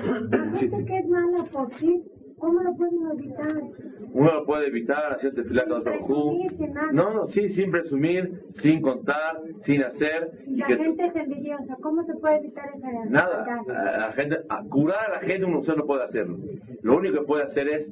muchísimo. 0.51 0.87
que 0.87 0.99
es 0.99 1.09
mala 1.09 1.45
por 1.45 1.75
sí. 1.77 2.03
¿Cómo 2.39 2.63
lo 2.63 2.75
pueden 2.75 2.99
evitar? 3.19 3.63
Uno 4.13 4.35
lo 4.35 4.45
puede 4.45 4.69
evitar 4.69 5.13
haciendo 5.13 5.43
tefilá 5.43 5.65
con 5.67 5.83
Barujú. 5.85 6.39
No, 6.93 7.15
no, 7.15 7.27
sí, 7.27 7.49
sin 7.49 7.71
presumir, 7.71 8.43
sin 8.51 8.81
contar, 8.81 9.41
sin 9.63 9.83
hacer. 9.83 10.31
Y 10.47 10.57
La 10.57 10.67
que 10.67 10.77
gente 10.77 11.07
es 11.07 11.17
envidiosa. 11.17 11.77
¿Cómo 11.81 12.05
se 12.05 12.15
puede 12.15 12.39
evitar 12.39 12.65
esa 12.77 12.89
nada, 13.07 13.47
enfermedad? 13.49 13.95
a 13.95 13.99
la 13.99 14.13
gente, 14.13 14.37
a 14.49 14.63
curar 14.65 15.11
a 15.11 15.15
la 15.15 15.21
gente 15.21 15.45
uno 15.45 15.63
no 15.77 15.87
puede 15.87 16.05
hacerlo. 16.05 16.39
Lo 16.83 16.97
único 16.97 17.21
que 17.21 17.25
puede 17.27 17.45
hacer 17.45 17.69
es 17.69 17.91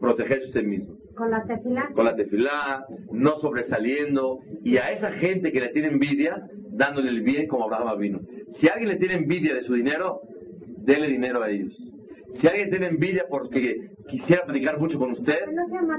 protegerse 0.00 0.46
usted 0.46 0.64
mismo. 0.64 0.96
Con 1.14 1.30
la 1.30 1.44
tequila. 1.44 1.90
Con 1.94 2.04
la 2.04 2.16
tefilá, 2.16 2.86
no 3.12 3.38
sobresaliendo, 3.38 4.40
y 4.62 4.76
a 4.78 4.90
esa 4.90 5.12
gente 5.12 5.52
que 5.52 5.60
le 5.60 5.68
tiene 5.70 5.88
envidia, 5.88 6.48
dándole 6.70 7.10
el 7.10 7.22
bien 7.22 7.46
como 7.46 7.64
Abraham 7.64 7.98
vino. 7.98 8.20
Si 8.58 8.68
alguien 8.68 8.88
le 8.88 8.96
tiene 8.96 9.14
envidia 9.14 9.54
de 9.54 9.62
su 9.62 9.74
dinero, 9.74 10.20
déle 10.78 11.06
dinero 11.08 11.42
a 11.42 11.50
ellos. 11.50 11.93
Si 12.34 12.46
alguien 12.46 12.70
tiene 12.70 12.86
envidia 12.88 13.26
porque 13.28 13.90
quisiera 14.08 14.44
platicar 14.44 14.78
mucho 14.78 14.98
con 14.98 15.12
usted, 15.12 15.38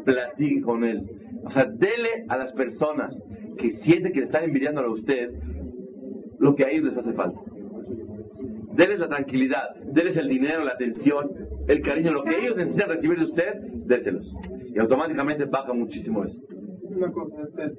platique 0.04 0.62
con 0.62 0.84
él. 0.84 1.04
O 1.44 1.52
sea, 1.52 1.66
dele 1.66 2.26
a 2.28 2.38
las 2.38 2.52
personas 2.54 3.22
que 3.58 3.78
sienten 3.78 4.12
que 4.12 4.20
le 4.20 4.26
están 4.26 4.44
envidiando 4.44 4.82
a 4.82 4.90
usted 4.90 5.32
lo 6.40 6.56
que 6.56 6.66
a 6.66 6.70
ellos 6.70 6.86
les 6.86 6.98
hace 6.98 7.14
falta. 7.14 7.40
Deles 8.74 9.00
la 9.00 9.08
tranquilidad, 9.08 9.76
deles 9.86 10.18
el 10.18 10.28
dinero, 10.28 10.66
la 10.66 10.74
atención, 10.74 11.32
el 11.68 11.82
cariño, 11.82 12.12
lo 12.12 12.24
que 12.24 12.38
ellos 12.38 12.58
necesitan 12.58 12.90
recibir 12.90 13.18
de 13.18 13.26
usted, 13.26 13.54
déselos. 13.86 14.36
Y 14.74 14.80
automáticamente 14.80 15.46
baja 15.46 15.72
muchísimo 15.72 16.26
eso. 16.26 16.38
Una 16.84 17.10
cosa, 17.12 17.36
este, 17.44 17.78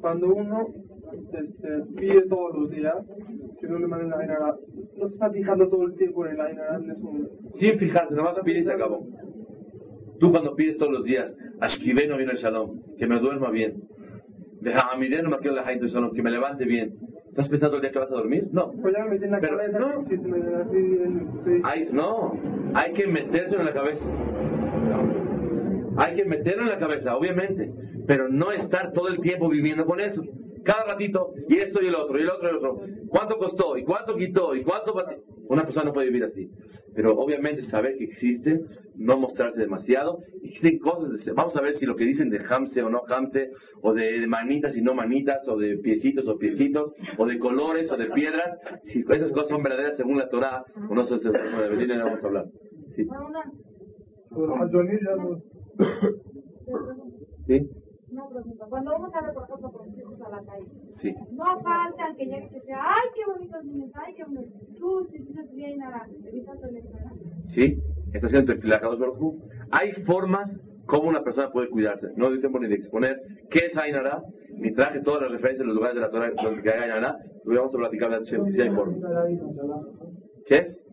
cuando 0.00 0.32
uno 0.32 0.68
este, 1.12 1.94
pide 1.96 2.22
todos 2.28 2.54
los 2.56 2.70
días, 2.70 2.96
que 3.60 3.66
no 3.68 3.78
le 3.78 3.86
manden 3.86 4.10
la 4.10 4.18
Ainara, 4.18 4.54
no 4.96 5.08
se 5.08 5.14
está 5.14 5.30
fijando 5.30 5.68
todo 5.68 5.84
el 5.86 5.94
tiempo 5.94 6.26
en 6.26 6.32
el 6.32 6.40
Ainara, 6.40 6.78
es 6.78 6.98
un... 7.02 7.28
Sin 7.50 7.78
fijarte, 7.78 8.14
nomás 8.14 8.38
pide 8.40 8.60
y 8.60 8.64
se 8.64 8.72
acabó. 8.72 9.06
Tú 10.18 10.30
cuando 10.30 10.54
pides 10.54 10.76
todos 10.78 10.92
los 10.92 11.04
días, 11.04 11.34
Ashkiveno 11.60 12.16
vino 12.18 12.30
el 12.30 12.36
Shalom, 12.36 12.80
que 12.98 13.06
me 13.06 13.18
duerma 13.20 13.50
bien. 13.50 13.82
Dejahamideno 14.60 15.30
me 15.30 15.38
quedo 15.38 15.54
la 15.54 15.64
Shalom, 15.72 16.12
que 16.12 16.22
me 16.22 16.30
levante 16.30 16.64
bien. 16.64 16.94
¿Estás 17.28 17.48
pensando 17.48 17.76
el 17.76 17.82
día 17.82 17.92
que 17.92 17.98
vas 18.00 18.10
a 18.10 18.16
dormir? 18.16 18.48
No. 18.52 18.72
Pues 18.82 18.92
ya 18.94 19.04
me 19.04 19.10
metí 19.12 19.24
en 19.24 19.30
la 19.30 19.40
Pero, 19.40 19.56
cabeza 19.56 19.78
no. 19.78 20.00
existe 20.02 20.28
una- 20.28 20.60
así, 20.62 20.98
sí. 21.44 21.60
Hay, 21.64 21.88
no, 21.92 22.32
hay 22.74 22.92
que 22.92 23.06
meterse 23.06 23.54
en 23.56 23.64
la 23.64 23.72
cabeza. 23.72 24.04
Hay 25.96 26.16
que 26.16 26.24
meterlo 26.24 26.62
en 26.64 26.68
la 26.70 26.78
cabeza, 26.78 27.16
obviamente, 27.16 27.72
pero 28.06 28.28
no 28.28 28.52
estar 28.52 28.92
todo 28.92 29.08
el 29.08 29.20
tiempo 29.20 29.48
viviendo 29.48 29.84
con 29.86 30.00
eso. 30.00 30.22
Cada 30.64 30.84
ratito, 30.84 31.32
y 31.48 31.56
esto 31.58 31.82
y 31.82 31.86
el 31.88 31.94
otro, 31.94 32.18
y 32.18 32.22
el 32.22 32.30
otro 32.30 32.46
y 32.48 32.50
el 32.50 32.56
otro. 32.56 32.80
¿Cuánto 33.08 33.38
costó? 33.38 33.76
¿Y 33.76 33.84
cuánto 33.84 34.14
quitó? 34.16 34.54
¿Y 34.54 34.62
cuánto? 34.62 34.94
Una 35.48 35.64
persona 35.64 35.86
no 35.86 35.92
puede 35.92 36.08
vivir 36.08 36.24
así. 36.24 36.48
Pero 36.94 37.16
obviamente 37.18 37.62
saber 37.62 37.96
que 37.96 38.04
existe, 38.04 38.60
no 38.96 39.18
mostrarse 39.18 39.58
demasiado. 39.60 40.18
Existen 40.42 40.78
cosas, 40.78 41.24
de- 41.24 41.32
vamos 41.32 41.56
a 41.56 41.60
ver 41.60 41.74
si 41.74 41.86
lo 41.86 41.96
que 41.96 42.04
dicen 42.04 42.28
de 42.30 42.40
hamse 42.48 42.82
o 42.82 42.90
no 42.90 43.02
hamse, 43.08 43.50
o 43.80 43.92
de 43.94 44.26
manitas 44.26 44.76
y 44.76 44.82
no 44.82 44.94
manitas, 44.94 45.46
o 45.48 45.56
de 45.56 45.78
piecitos 45.78 46.26
o 46.28 46.36
piecitos, 46.36 46.92
o 47.16 47.26
de 47.26 47.38
colores 47.38 47.90
o 47.90 47.96
de 47.96 48.06
piedras, 48.06 48.58
si 48.84 49.00
esas 49.08 49.32
cosas 49.32 49.48
son 49.48 49.62
verdaderas 49.62 49.96
según 49.96 50.18
la 50.18 50.28
Torah, 50.28 50.64
o 50.88 50.94
no 50.94 51.06
son 51.06 51.20
según 51.20 51.36
la 51.60 51.68
Biblia, 51.68 51.96
no 51.96 52.04
vamos 52.06 52.22
a 52.22 52.26
hablar. 52.26 52.44
Sí. 52.94 53.06
¿Sí? 57.46 57.68
Una 58.12 58.28
pregunta. 58.28 58.66
Cuando 58.68 58.96
uno 58.96 59.10
sale, 59.10 59.32
por 59.32 59.44
ejemplo, 59.44 59.70
con 59.70 59.86
los 59.86 59.98
hijos 59.98 60.20
a 60.20 60.28
la 60.30 60.42
calle, 60.42 60.66
Sí. 60.90 61.14
no 61.30 61.44
falta 61.60 62.08
el 62.08 62.16
que 62.16 62.24
llegue 62.26 62.46
y 62.46 62.50
que 62.50 62.60
sea, 62.62 62.78
ay, 62.82 63.08
qué 63.14 63.30
bonitos 63.32 63.64
niños, 63.64 63.90
ay, 63.94 64.14
qué 64.14 64.24
bonitos. 64.24 64.60
Tú, 64.78 65.06
si 65.12 65.22
tienes 65.24 65.54
bien, 65.54 65.78
evitas 66.26 66.62
el 66.64 66.76
extra. 66.76 67.12
¿Sí? 67.44 67.78
Está 68.12 68.26
haciendo 68.26 68.52
tefilá 68.52 68.80
Kadosh 68.80 68.98
Baruj. 68.98 69.34
Hay 69.70 69.92
formas 69.92 70.50
como 70.86 71.08
una 71.08 71.22
persona 71.22 71.50
puede 71.52 71.68
cuidarse. 71.70 72.08
No 72.16 72.28
doy 72.30 72.40
tiempo 72.40 72.58
ni 72.58 72.66
de 72.66 72.74
exponer 72.74 73.16
qué 73.50 73.66
es 73.66 73.76
Ainara, 73.76 74.22
ni 74.54 74.72
traje 74.74 75.00
todas 75.02 75.22
las 75.22 75.30
referencias 75.30 75.60
en 75.60 75.68
los 75.68 75.76
lugares 75.76 75.94
de 75.94 76.00
la 76.00 76.10
Torah 76.10 76.30
donde 76.42 76.68
hay 76.72 76.80
Ainara. 76.80 77.16
Lo 77.44 77.54
vamos 77.56 77.74
a 77.74 77.78
platicar 77.78 78.10
de 78.10 78.16
Hashem, 78.16 78.44
que 78.46 78.52
sí 78.52 78.60
hay 78.60 78.70
formas. 78.70 78.98
¿Qué 80.46 80.56
es? 80.58 80.84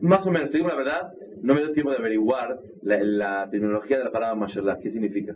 Más 0.00 0.26
o 0.26 0.30
menos, 0.30 0.50
te 0.50 0.56
digo 0.56 0.68
la 0.68 0.76
verdad, 0.76 1.12
no 1.44 1.54
me 1.54 1.60
dio 1.60 1.72
tiempo 1.72 1.90
de 1.90 1.98
averiguar 1.98 2.58
la, 2.82 3.02
la 3.02 3.50
terminología 3.50 3.98
de 3.98 4.04
la 4.04 4.10
palabra 4.10 4.34
mashallah, 4.34 4.78
qué 4.80 4.90
significa. 4.90 5.34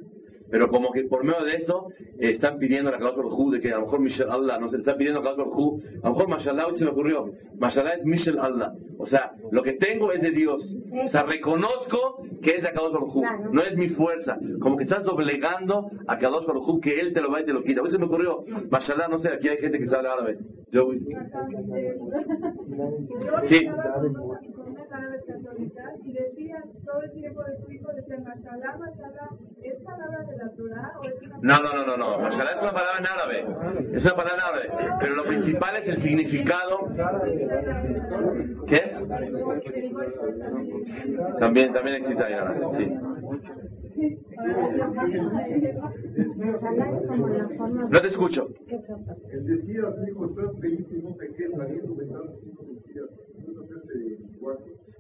Pero 0.50 0.68
como 0.68 0.92
que 0.92 1.04
por 1.04 1.24
medio 1.24 1.44
de 1.44 1.56
eso 1.56 1.88
eh, 2.18 2.30
están 2.30 2.59
pidiendo 2.59 2.88
a 2.88 2.98
la 2.98 2.98
Baruj 2.98 3.38
Hu 3.38 3.50
de 3.50 3.61
que 3.61 3.70
a 3.70 3.76
lo 3.76 3.82
mejor 3.84 4.00
Mishel 4.00 4.30
Allah, 4.30 4.59
no 4.59 4.68
se 4.68 4.76
le 4.76 4.80
está 4.80 4.96
pidiendo 4.96 5.20
a 5.20 5.22
Kadosh 5.22 5.38
Baruj 5.38 5.59
Hu, 5.59 5.82
a 6.02 6.09
lo 6.09 6.14
mejor 6.14 6.28
mashallah 6.28 6.74
se 6.74 6.84
me 6.84 6.90
ocurrió, 6.90 7.30
mashallah 7.59 7.94
es 7.94 8.04
Mishel 8.04 8.38
Allah. 8.38 8.72
O 8.98 9.06
sea, 9.06 9.32
lo 9.52 9.62
que 9.62 9.74
tengo 9.74 10.12
es 10.12 10.22
de 10.22 10.30
Dios. 10.30 10.74
O 11.04 11.09
sea, 11.09 11.24
reconozco 11.24 12.22
que 12.42 12.56
es 12.56 12.62
de 12.62 12.72
Kadosh 12.72 12.92
Baruj 12.92 13.16
Hu, 13.16 13.22
no 13.52 13.62
es 13.62 13.76
mi 13.76 13.88
fuerza. 13.88 14.38
Como 14.61 14.76
que 14.76 14.84
estás 14.84 15.04
doblegando 15.04 15.90
a 16.06 16.16
Kadosh 16.16 16.46
Baruj 16.46 16.68
Hu 16.68 16.80
que 16.80 16.98
Él 16.98 17.12
te 17.12 17.20
lo 17.20 17.30
va 17.30 17.42
y 17.42 17.44
te 17.44 17.52
lo 17.52 17.62
quita. 17.62 17.80
A 17.80 17.84
veces 17.84 17.98
me 18.00 18.06
ocurrió, 18.06 18.44
mashallah, 18.70 19.09
no 19.09 19.18
sé, 19.18 19.28
aquí 19.28 19.48
hay 19.48 19.59
gente 19.59 19.78
que 19.78 19.86
sabe 19.86 20.09
árabe. 20.09 20.38
Yo, 20.70 20.90
Sí. 23.48 23.66
Y 25.59 26.12
decían 26.12 26.62
todo 26.84 27.02
el 27.02 27.11
tiempo 27.12 27.42
de 27.42 27.56
su 27.56 27.72
hijo, 27.72 27.88
mashallah, 27.88 28.76
mashallah, 28.78 29.30
¿es 29.61 29.82
palabra 29.82 30.22
de 30.24 30.36
la 30.36 30.50
Torah 30.52 30.92
o 31.00 31.04
es 31.04 31.20
una 31.20 31.38
No, 31.42 31.62
no, 31.62 31.72
no, 31.74 31.86
no, 31.86 31.96
no. 31.96 32.18
Mashallah 32.20 32.52
es 32.52 32.62
una 32.62 32.72
palabra 32.72 32.98
en 32.98 33.06
árabe. 33.06 33.44
Es 33.92 34.04
una 34.04 34.14
palabra 34.14 34.34
en 34.34 34.40
árabe. 34.40 34.96
Pero 35.00 35.14
lo 35.16 35.24
principal 35.24 35.76
es 35.76 35.88
el 35.88 35.98
significado. 35.98 36.88
¿Qué 38.68 38.76
es? 38.76 39.09
También, 41.40 41.72
también 41.72 41.96
existe 41.96 42.22
en 42.22 42.34
árabe, 42.34 42.66
sí. 42.76 42.86
No 47.90 48.00
te 48.00 48.06
escucho. 48.06 48.48
El 49.32 49.44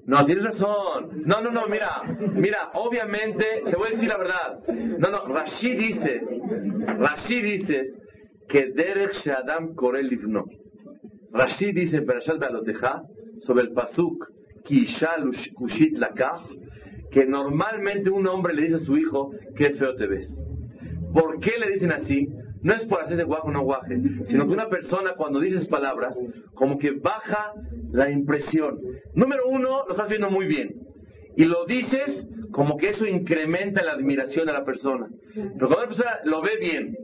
no 0.08 0.18
que 0.20 0.24
tienes 0.24 0.44
razón. 0.44 1.22
No, 1.26 1.40
no, 1.42 1.50
no, 1.50 1.66
mira, 1.68 2.02
mira, 2.34 2.70
obviamente, 2.74 3.44
te 3.70 3.76
voy 3.76 3.88
a 3.88 3.90
decir 3.92 4.08
la 4.08 4.16
verdad. 4.18 4.58
No, 4.98 5.10
no, 5.10 5.26
Rashi 5.28 5.74
dice, 5.74 6.20
Rashi 6.98 7.40
dice 7.40 7.92
que 8.48 8.72
Derek 8.72 9.12
Shadam 9.24 9.74
Korel 9.74 10.08
Livno. 10.08 10.44
Rashi 11.32 11.72
dice 11.72 11.98
en 11.98 12.06
Perashat 12.06 12.38
Bealoteja, 12.38 13.02
sobre 13.42 13.64
el 13.64 13.72
Pasuk, 13.72 14.26
Ki 14.64 14.80
Isha 14.84 15.18
Lush- 15.18 15.52
Kushit 15.54 15.96
Lakach, 15.98 16.42
que 17.12 17.26
normalmente 17.26 18.10
un 18.10 18.26
hombre 18.26 18.54
le 18.54 18.62
dice 18.62 18.74
a 18.76 18.78
su 18.78 18.96
hijo, 18.96 19.30
qué 19.56 19.70
feo 19.74 19.94
te 19.94 20.06
ves. 20.06 20.26
¿Por 21.12 21.38
qué 21.40 21.52
le 21.58 21.70
dicen 21.72 21.92
así? 21.92 22.26
No 22.62 22.74
es 22.74 22.84
por 22.86 23.02
hacerse 23.02 23.24
guaje 23.24 23.48
o 23.48 23.50
no 23.50 23.62
guaje, 23.62 24.00
sino 24.26 24.46
que 24.46 24.52
una 24.52 24.68
persona 24.68 25.14
cuando 25.16 25.40
dices 25.40 25.68
palabras, 25.68 26.16
como 26.54 26.78
que 26.78 26.92
baja 26.92 27.52
la 27.92 28.10
impresión. 28.10 28.78
Número 29.14 29.46
uno, 29.48 29.84
lo 29.86 29.92
estás 29.92 30.08
viendo 30.08 30.30
muy 30.30 30.46
bien. 30.46 30.74
Y 31.36 31.44
lo 31.44 31.66
dices 31.66 32.26
como 32.50 32.76
que 32.76 32.88
eso 32.88 33.06
incrementa 33.06 33.82
la 33.82 33.92
admiración 33.92 34.46
de 34.46 34.52
la 34.52 34.64
persona. 34.64 35.08
Pero 35.34 35.68
cuando 35.68 35.78
una 35.78 35.86
persona 35.86 36.18
lo 36.24 36.42
ve 36.42 36.56
bien 36.60 36.96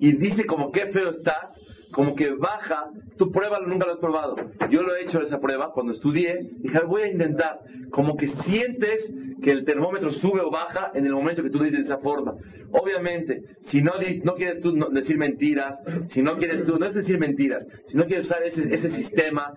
y 0.00 0.12
dice 0.16 0.44
como 0.44 0.70
qué 0.72 0.88
feo 0.88 1.10
estás, 1.10 1.58
como 1.92 2.14
que 2.14 2.30
baja, 2.30 2.90
tú 3.16 3.30
pruébalo, 3.30 3.66
nunca 3.66 3.86
lo 3.86 3.92
has 3.92 3.98
probado. 3.98 4.36
Yo 4.70 4.82
lo 4.82 4.94
he 4.94 5.04
hecho 5.04 5.20
esa 5.20 5.38
prueba 5.40 5.72
cuando 5.72 5.92
estudié, 5.92 6.50
dije, 6.58 6.78
"Ay, 6.80 6.86
voy 6.86 7.02
a 7.02 7.08
intentar. 7.08 7.60
Como 7.90 8.16
que 8.16 8.28
sientes 8.28 9.12
que 9.42 9.50
el 9.50 9.64
termómetro 9.64 10.12
sube 10.12 10.40
o 10.40 10.50
baja 10.50 10.92
en 10.94 11.04
el 11.04 11.12
momento 11.12 11.42
que 11.42 11.50
tú 11.50 11.58
dices 11.58 11.80
de 11.80 11.94
esa 11.94 11.98
forma. 11.98 12.34
Obviamente, 12.70 13.42
si 13.62 13.82
no, 13.82 13.92
no 14.24 14.34
quieres 14.34 14.60
tú 14.60 14.72
decir 14.92 15.18
mentiras, 15.18 15.76
si 16.08 16.22
no 16.22 16.38
quieres 16.38 16.64
tú, 16.64 16.78
no 16.78 16.86
es 16.86 16.94
decir 16.94 17.18
mentiras, 17.18 17.66
si 17.86 17.96
no 17.96 18.06
quieres 18.06 18.26
usar 18.26 18.42
ese, 18.44 18.72
ese 18.72 18.90
sistema, 18.90 19.52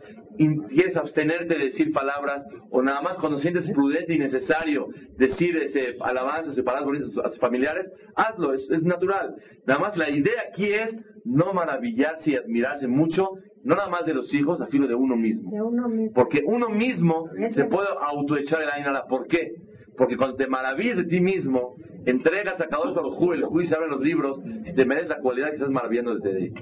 quieres 0.69 0.97
abstenerte 0.97 1.57
de 1.57 1.65
decir 1.65 1.93
palabras, 1.93 2.43
o 2.71 2.81
nada 2.81 3.01
más 3.01 3.17
cuando 3.17 3.38
sientes 3.38 3.69
prudente 3.71 4.13
y 4.13 4.19
necesario 4.19 4.88
decir 5.17 5.55
ese, 5.57 5.95
alabanzas 6.01 6.57
y 6.57 6.61
palabras 6.61 7.03
a 7.23 7.29
tus 7.29 7.39
familiares, 7.39 7.86
hazlo, 8.15 8.53
es, 8.53 8.69
es 8.69 8.83
natural. 8.83 9.36
Nada 9.65 9.79
más 9.79 9.97
la 9.97 10.09
idea 10.09 10.43
aquí 10.49 10.65
es 10.65 10.99
no 11.26 11.53
maravillarse 11.53 12.32
y 12.32 12.36
admirarse 12.36 12.88
mucho, 12.88 13.30
no 13.63 13.76
nada 13.76 13.89
más 13.89 14.05
de 14.05 14.13
los 14.13 14.34
hijos, 14.34 14.61
a 14.61 14.67
filo 14.67 14.88
de 14.88 14.95
uno 14.95 15.17
mismo. 15.17 15.51
De 15.51 15.61
uno 15.61 15.89
mismo. 15.89 16.13
Porque 16.13 16.41
uno 16.45 16.69
mismo 16.69 17.28
se 17.49 17.65
puede 17.65 17.88
autoechar 18.07 18.61
el 18.61 18.69
ainara. 18.69 19.05
¿Por 19.05 19.28
qué? 19.28 19.53
Porque 19.97 20.17
cuando 20.17 20.36
te 20.36 20.47
maravillas 20.47 20.97
de 20.97 21.05
ti 21.05 21.19
mismo, 21.19 21.76
entregas 22.05 22.61
a 22.61 22.67
Kadosh 22.67 22.93
Baruj 22.93 23.19
Hu, 23.19 23.34
el 23.34 23.43
juicio 23.43 23.76
abre 23.76 23.89
los 23.89 24.01
libros, 24.01 24.41
si 24.63 24.73
te 24.73 24.86
mereces 24.86 25.09
la 25.09 25.19
cualidad 25.19 25.49
que 25.49 25.55
estás 25.55 25.71
maravillando 25.71 26.15
de 26.15 26.49
ti. 26.49 26.53